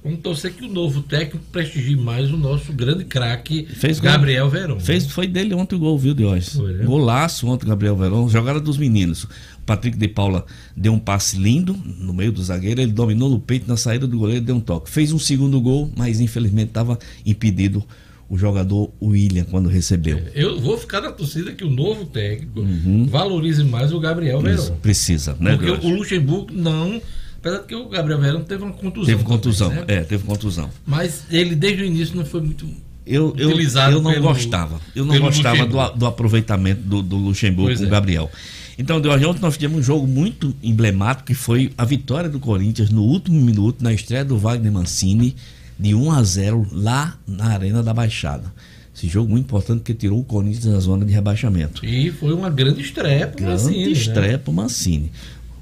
[0.06, 3.68] Vamos torcer que o novo técnico prestigie mais o nosso grande craque
[4.04, 4.80] Gabriel Verón.
[4.80, 6.54] Fez, foi dele ontem o gol, viu, Diógenes?
[6.54, 6.86] Né?
[6.86, 8.30] Golaço ontem, Gabriel Verón.
[8.30, 9.24] Jogada dos meninos.
[9.24, 9.30] O
[9.66, 10.46] Patrick de Paula
[10.78, 14.20] deu um passe lindo no meio do zagueiro, ele dominou no peito, na saída do
[14.20, 14.92] goleiro, deu um toque.
[14.92, 17.84] Fez um segundo gol, mas infelizmente estava impedido
[18.30, 20.18] o jogador William quando recebeu.
[20.18, 23.08] É, eu vou ficar na torcida que o novo técnico uhum.
[23.10, 24.76] valorize mais o Gabriel Verão.
[24.84, 25.58] Precisa, né?
[25.58, 27.02] Porque o Luxemburgo não.
[27.46, 29.06] Apesar de que o Gabriel Verão teve uma contusão.
[29.06, 30.02] Teve contusão, também, né?
[30.02, 30.68] é, teve contusão.
[30.84, 32.66] Mas ele desde o início não foi muito
[33.06, 34.82] eu, eu, eu não pelo, gostava.
[34.96, 37.92] Eu não gostava do, do, aproveitamento do, do Luxemburgo pois com o é.
[37.92, 38.32] Gabriel.
[38.80, 42.90] Então, de ontem nós tivemos um jogo muito emblemático que foi a vitória do Corinthians
[42.90, 45.36] no último minuto, na estreia do Wagner Mancini,
[45.78, 48.52] de 1 a 0 lá na Arena da Baixada.
[48.94, 51.86] Esse jogo muito importante porque tirou o Corinthians da zona de rebaixamento.
[51.86, 53.74] E foi uma grande estreia para o Mancini.
[53.76, 54.00] Grande né?
[54.00, 54.38] estreia né?
[54.40, 55.12] para o Mancini.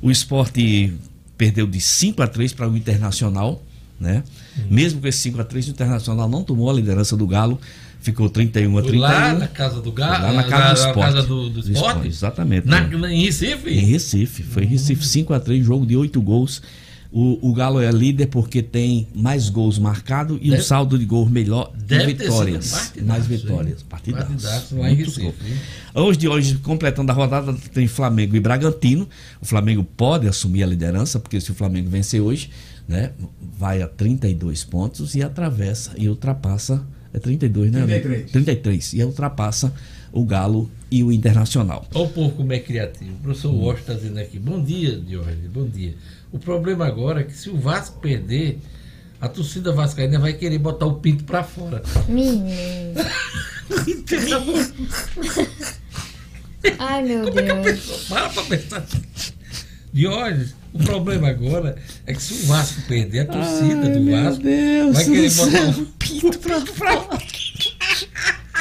[0.01, 0.93] O esporte
[1.37, 3.63] perdeu de 5 a 3 para o Internacional,
[3.99, 4.23] né?
[4.57, 4.61] Hum.
[4.69, 7.59] Mesmo com esse 5 a 3 o Internacional não tomou a liderança do Galo
[8.03, 8.99] ficou 31 a 31.
[8.99, 10.23] Lá na casa do Galo?
[10.23, 11.13] Lá na casa, na, do, esporte.
[11.13, 11.87] casa do, do, esporte?
[11.87, 12.67] esporte exatamente.
[12.67, 13.13] Na, né?
[13.13, 13.69] Em Recife?
[13.69, 14.43] Em Recife.
[14.43, 16.61] Foi em Recife 5 a 3 jogo de 8 gols.
[17.15, 21.05] O, o, Galo é líder porque tem mais gols marcados e deve, um saldo de
[21.05, 22.91] gols melhor de vitórias.
[23.03, 23.83] mais vitórias.
[23.83, 24.75] Partidaço.
[24.75, 25.31] lá em Recife.
[25.93, 29.07] Hoje de hoje, completando a rodada, tem Flamengo e Bragantino.
[29.39, 32.49] O Flamengo pode assumir a liderança, porque se o Flamengo vencer hoje,
[32.87, 33.11] né,
[33.59, 36.83] vai a 32 pontos e atravessa e ultrapassa
[37.13, 37.85] é 32, né?
[37.85, 38.31] 33.
[38.31, 38.93] 33.
[38.93, 39.71] E ultrapassa
[40.11, 41.85] o Galo e o Internacional.
[41.93, 43.13] Olha o povo como é criativo.
[43.13, 43.53] O professor.
[43.53, 44.39] Washington está dizendo aqui.
[44.39, 45.51] Bom dia, Diógenes.
[45.51, 45.93] Bom dia.
[46.33, 48.59] O problema agora é que se o Vasco perder,
[49.21, 51.83] a torcida vascaína vai querer botar o pinto para fora.
[52.09, 52.99] Menino.
[56.79, 57.67] Ai, meu como Deus.
[57.67, 58.85] É que para pra pensar.
[59.93, 61.75] Diógenes, o problema agora
[62.07, 65.61] é que se o Vasco perder, a torcida Ai, do Vasco Deus vai querer botar
[65.61, 67.19] um pinto pra fora.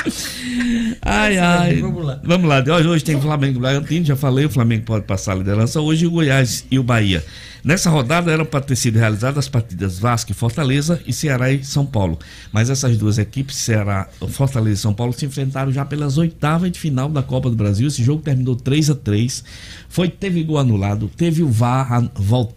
[1.02, 1.80] Ai, ai.
[1.80, 2.20] Vamos lá.
[2.24, 2.64] Vamos lá.
[2.76, 5.80] Hoje, hoje tem Flamengo e Bragantino, já falei, o Flamengo pode passar a liderança.
[5.80, 7.24] Hoje o Goiás e o Bahia.
[7.64, 11.62] Nessa rodada eram para ter sido realizadas as partidas Vasco e Fortaleza e Ceará e
[11.64, 12.18] São Paulo.
[12.50, 16.80] Mas essas duas equipes, Ceará, Fortaleza e São Paulo, se enfrentaram já pelas oitavas de
[16.80, 17.86] final da Copa do Brasil.
[17.86, 19.44] Esse jogo terminou 3 a 3
[19.88, 22.08] Foi, teve gol anulado, teve o VAR a,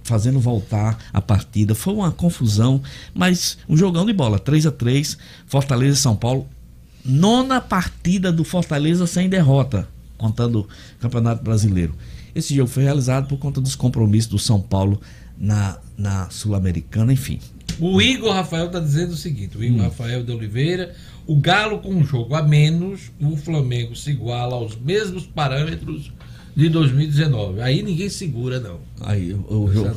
[0.03, 1.75] fazendo voltar a partida.
[1.75, 2.81] Foi uma confusão,
[3.13, 4.39] mas um jogão de bola.
[4.39, 6.49] 3 a 3 Fortaleza e São Paulo
[7.05, 9.87] nona partida do Fortaleza sem derrota,
[10.17, 10.67] contando o
[10.99, 11.93] Campeonato Brasileiro.
[12.33, 14.99] Esse jogo foi realizado por conta dos compromissos do São Paulo
[15.37, 17.39] na, na Sul-Americana, enfim.
[17.79, 19.83] O Igor Rafael está dizendo o seguinte: o Igor hum.
[19.83, 20.95] Rafael de Oliveira,
[21.27, 26.11] o Galo com um jogo a menos, o Flamengo se iguala aos mesmos parâmetros
[26.55, 27.61] de 2019.
[27.61, 28.79] Aí ninguém segura, não.
[29.01, 29.89] Aí o, jogo,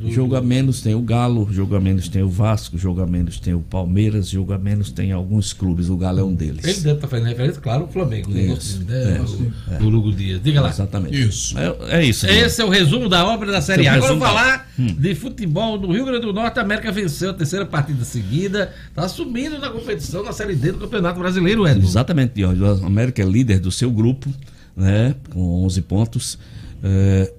[0.00, 0.12] do...
[0.12, 3.40] jogo a menos tem o Galo, jogo a menos tem o Vasco, jogo a menos
[3.40, 6.64] tem o Palmeiras, jogo a menos tem alguns clubes, o Galo é um deles.
[6.64, 8.42] Ele deve estar tá fazendo referência, claro, o Flamengo, né?
[8.42, 9.20] Isso, né?
[9.72, 10.40] É, o, Lugo Dias.
[10.40, 10.68] Diga lá.
[10.68, 11.20] Exatamente.
[11.20, 11.58] Isso.
[11.58, 12.26] É, é isso.
[12.28, 13.94] Esse é o resumo da obra da Série A.
[13.94, 14.94] Agora vamos falar hum.
[14.96, 16.60] de futebol do Rio Grande do Norte.
[16.60, 20.78] A América venceu a terceira partida seguida, está subindo na competição na Série D do
[20.78, 21.88] Campeonato Brasileiro, Edson.
[21.88, 22.62] Exatamente, Jorge.
[22.62, 24.32] A América é líder do seu grupo
[24.76, 26.38] né, com 11 pontos.
[26.82, 27.32] É,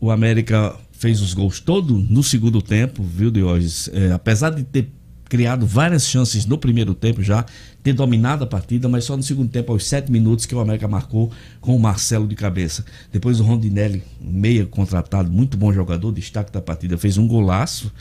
[0.00, 3.88] o América fez os gols todo no segundo tempo, viu, Diógenes?
[3.92, 4.90] É, apesar de ter
[5.30, 7.46] criado várias chances no primeiro tempo já,
[7.84, 10.88] ter dominado a partida, mas só no segundo tempo, aos sete minutos, que o América
[10.88, 11.30] marcou
[11.60, 12.84] com o Marcelo de cabeça.
[13.12, 17.92] Depois o Rondinelli, meia contratado, muito bom jogador, destaque da partida, fez um golaço,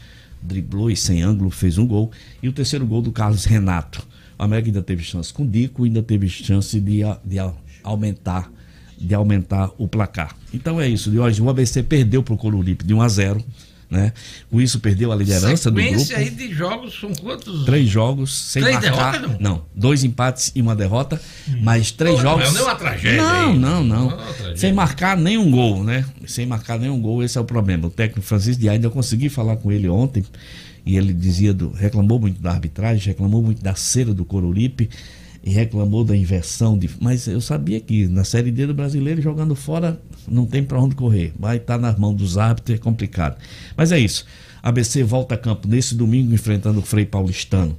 [0.41, 2.11] driblou e sem ângulo, fez um gol.
[2.41, 4.05] E o terceiro gol do Carlos Renato.
[4.37, 7.37] O América ainda teve chance com o Dico, ainda teve chance de, de
[7.83, 8.51] aumentar
[8.99, 10.35] de aumentar o placar.
[10.53, 13.45] Então é isso, de hoje o ABC perdeu para o Coruripe de 1 a 0
[13.89, 14.13] né?
[14.51, 16.15] Com isso perdeu a liderança do grupo.
[16.15, 17.65] aí de jogos são quantos?
[17.65, 19.13] Três jogos sem três marcar.
[19.13, 19.55] Derrotas, não?
[19.55, 21.59] não, dois empates e uma derrota, hum.
[21.63, 22.53] mas três Pô, jogos.
[22.53, 23.23] Não é uma tragédia.
[23.23, 24.09] Não, não, não.
[24.09, 26.05] não é sem marcar nenhum gol, né?
[26.27, 27.87] Sem marcar nenhum gol, esse é o problema.
[27.87, 30.23] O técnico Francisco de ainda eu consegui falar com ele ontem
[30.85, 34.87] e ele dizia do reclamou muito da arbitragem, reclamou muito da cera do Coruripe
[35.43, 36.89] e reclamou da inversão de.
[36.99, 40.95] Mas eu sabia que na Série D do brasileiro, jogando fora, não tem para onde
[40.95, 41.33] correr.
[41.39, 43.37] Vai estar tá nas mãos dos árbitros, é complicado.
[43.75, 44.25] Mas é isso.
[44.61, 47.77] ABC volta a campo nesse domingo enfrentando o Frei Paulistano.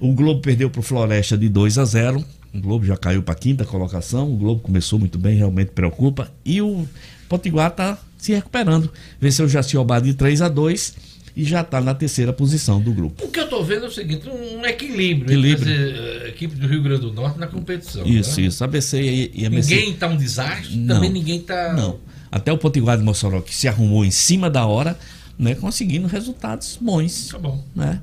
[0.00, 2.24] O Globo perdeu para o Floresta de 2 a 0.
[2.52, 4.32] O Globo já caiu para a quinta colocação.
[4.32, 6.30] O Globo começou muito bem, realmente preocupa.
[6.44, 6.86] E o
[7.28, 8.90] Potiguar está se recuperando.
[9.20, 11.05] Venceu o Jaciobá de 3 a 2
[11.36, 13.22] e já está na terceira posição do grupo.
[13.22, 15.70] O que eu estou vendo é o seguinte: um equilíbrio, equilíbrio.
[15.70, 18.06] entre a eh, equipe do Rio Grande do Norte na competição.
[18.06, 18.46] Isso, né?
[18.46, 18.64] isso.
[18.64, 19.74] ABC e, e ABC.
[19.74, 20.94] Ninguém está um desastre, Não.
[20.94, 21.74] também ninguém está.
[21.74, 21.98] Não.
[22.32, 24.98] Até o Potiguar de Mossoró, que se arrumou em cima da hora,
[25.38, 27.28] né, conseguindo resultados bons.
[27.28, 27.62] Tá bom.
[27.74, 28.02] Né?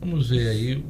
[0.00, 0.84] Vamos ver aí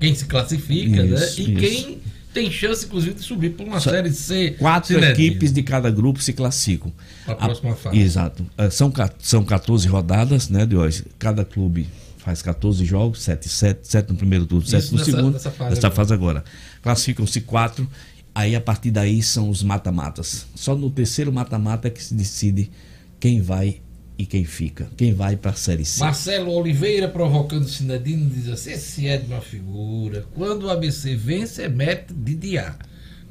[0.00, 1.30] quem se classifica, Isso, né?
[1.36, 1.60] E isso.
[1.60, 1.98] quem
[2.40, 4.50] tem chance, inclusive, de subir para uma Só- série C.
[4.58, 5.12] Quatro Cinedino.
[5.28, 6.92] equipes de cada grupo se classificam.
[7.24, 7.98] Pra próxima fase.
[7.98, 8.44] Exato.
[8.58, 11.04] Eh, São, são 14 rodadas, né, de hoje.
[11.18, 11.88] Cada clube
[12.18, 15.32] faz 14 jogos, 7 7, 7 no primeiro turno, 7 no nessa- segundo.
[15.32, 15.94] nessa fase nessa agora.
[15.96, 16.44] fase agora.
[16.82, 17.88] Classificam-se quatro.
[18.34, 20.46] Aí a partir daí são os mata-matas.
[20.54, 22.70] Só no terceiro mata-mata é que se decide
[23.18, 23.80] quem vai
[24.18, 24.88] e quem fica.
[24.96, 26.00] Quem vai para a Série C.
[26.00, 30.26] Marcelo Oliveira provocando o Sinedino diz assim: esse é de uma figura.
[30.34, 32.76] Quando o ABC vence, é mérito de Diá.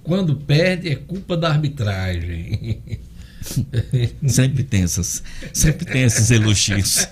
[0.03, 2.79] Quando perde, é culpa da arbitragem.
[4.27, 5.21] Sempre tem essas,
[5.53, 7.07] sempre tem esses elogios.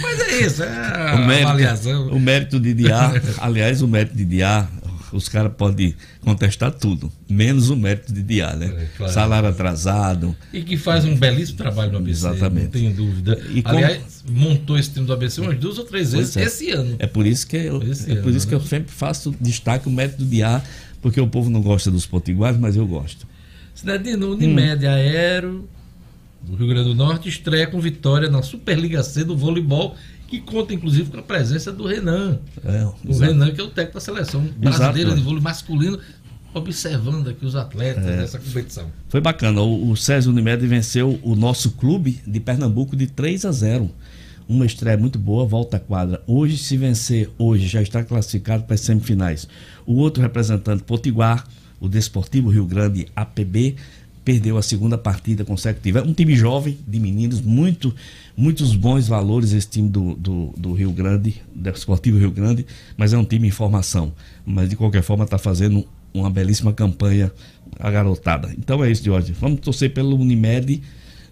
[0.00, 2.08] Mas é isso, é a o mérito, avaliação.
[2.08, 4.68] o mérito de Diá, aliás, o mérito de Diá,
[5.16, 8.66] os caras podem contestar tudo, menos o mérito de Diá, né?
[8.66, 9.12] É, claro.
[9.12, 10.36] Salário atrasado.
[10.52, 12.10] E que faz um belíssimo trabalho no ABC.
[12.28, 12.64] Exatamente.
[12.64, 13.40] Não tenho dúvida.
[13.52, 16.42] E como- Aliás, montou esse time do ABC umas duas ou três vezes é.
[16.44, 16.96] esse ano.
[16.98, 18.60] É por isso que eu, Esse é por ano, isso que né?
[18.60, 20.62] eu sempre faço destaque o mérito do Diá,
[21.02, 23.26] porque o povo não gosta dos potiguares, mas eu gosto.
[23.74, 25.68] Cidadino, Unimed Aero,
[26.42, 29.96] do Rio Grande do Norte, estreia com vitória na Superliga C do voleibol,
[30.28, 32.38] que conta inclusive com a presença do Renan.
[32.64, 33.32] É, O exato.
[33.32, 35.16] Renan, que é o técnico da seleção brasileira Exato.
[35.16, 35.98] de vôlei masculino,
[36.54, 38.16] observando aqui os atletas É.
[38.16, 38.86] dessa competição.
[39.08, 39.60] Foi bacana.
[39.60, 43.90] O, o César Unimed venceu o nosso clube de Pernambuco de 3 a 0.
[44.48, 46.22] Uma estreia muito boa, volta à quadra.
[46.26, 49.48] Hoje, se vencer, hoje já está classificado para as semifinais.
[49.84, 51.44] O outro representante, Potiguar,
[51.80, 53.76] o Desportivo Rio Grande APB,
[54.26, 56.00] perdeu a segunda partida consecutiva.
[56.00, 57.94] É um time jovem, de meninos, muito,
[58.36, 62.66] muitos bons valores esse time do, do, do Rio Grande, Desportivo Rio Grande,
[62.96, 64.12] mas é um time em formação.
[64.44, 67.32] Mas de qualquer forma está fazendo uma belíssima campanha
[67.78, 68.52] a garotada.
[68.58, 69.32] Então é isso, Jorge.
[69.32, 70.82] Vamos torcer pelo Unimed,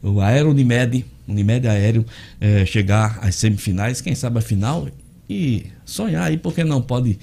[0.01, 2.07] o Aero Unimed, Unimed Aéreo,
[2.41, 4.87] eh, chegar às semifinais, quem sabe a final,
[5.29, 7.19] e sonhar aí, porque não pode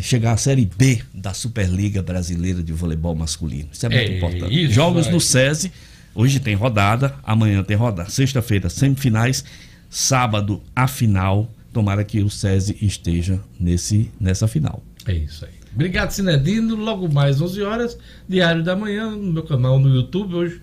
[0.00, 3.68] chegar à Série B da Superliga Brasileira de Voleibol Masculino.
[3.72, 4.64] Isso é muito É importante.
[4.64, 5.12] isso Jogos aí.
[5.12, 5.72] no SESI,
[6.14, 9.44] hoje tem rodada, amanhã tem rodada, sexta-feira semifinais,
[9.88, 11.50] sábado a final.
[11.72, 14.82] Tomara que o SESI esteja nesse, nessa final.
[15.06, 15.52] É isso aí.
[15.72, 16.74] Obrigado, Cinedino.
[16.74, 17.98] Logo mais 11 horas,
[18.28, 20.34] Diário da Manhã, no meu canal no YouTube.
[20.34, 20.60] Hoje,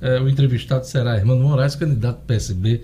[0.00, 2.82] eh, o entrevistado será Hermano Moraes, candidato PSB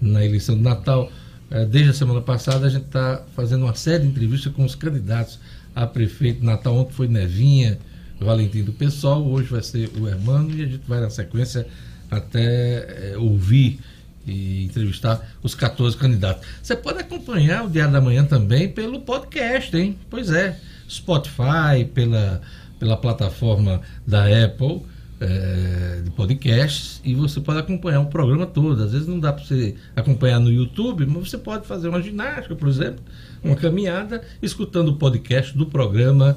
[0.00, 1.10] na eleição de Natal.
[1.50, 4.74] Eh, desde a semana passada, a gente está fazendo uma série de entrevistas com os
[4.74, 5.38] candidatos
[5.74, 6.76] a prefeito Natal.
[6.76, 7.78] Ontem foi Nevinha,
[8.20, 9.26] Valentim do PSOL.
[9.26, 11.66] Hoje vai ser o Hermano e a gente vai, na sequência,
[12.10, 13.78] até eh, ouvir
[14.26, 16.46] e entrevistar os 14 candidatos.
[16.62, 19.96] Você pode acompanhar o Diário da Manhã também pelo podcast, hein?
[20.10, 20.58] Pois é,
[20.90, 22.40] Spotify, pela,
[22.78, 24.82] pela plataforma da Apple
[25.20, 28.82] eh, de podcasts e você pode acompanhar o programa todo.
[28.82, 32.54] Às vezes não dá para você acompanhar no YouTube, mas você pode fazer uma ginástica,
[32.54, 33.02] por exemplo,
[33.42, 36.36] uma caminhada, escutando o podcast do programa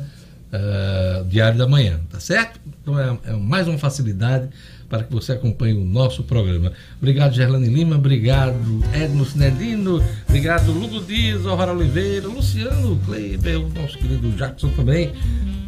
[0.52, 2.60] eh, Diário da Manhã, tá certo?
[2.82, 4.50] Então é, é mais uma facilidade
[4.90, 6.72] para que você acompanhe o nosso programa.
[6.98, 8.56] Obrigado, Gerlane Lima, obrigado,
[8.94, 15.12] Edmo Cinedino, obrigado, Lugo Dias, Ohara Oliveira, Luciano Kleiber, o nosso querido Jackson também,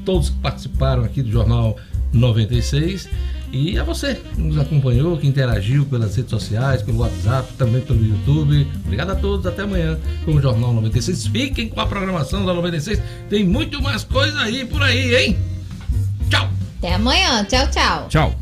[0.03, 1.77] todos que participaram aqui do Jornal
[2.13, 3.09] 96.
[3.53, 8.03] E a você que nos acompanhou, que interagiu pelas redes sociais, pelo WhatsApp, também pelo
[8.05, 8.65] YouTube.
[8.85, 11.27] Obrigado a todos, até amanhã com o Jornal 96.
[11.27, 15.37] Fiquem com a programação da 96, tem muito mais coisa aí por aí, hein?
[16.29, 16.49] Tchau!
[16.79, 17.43] Até amanhã.
[17.43, 18.07] Tchau, tchau.
[18.07, 18.35] Tchau.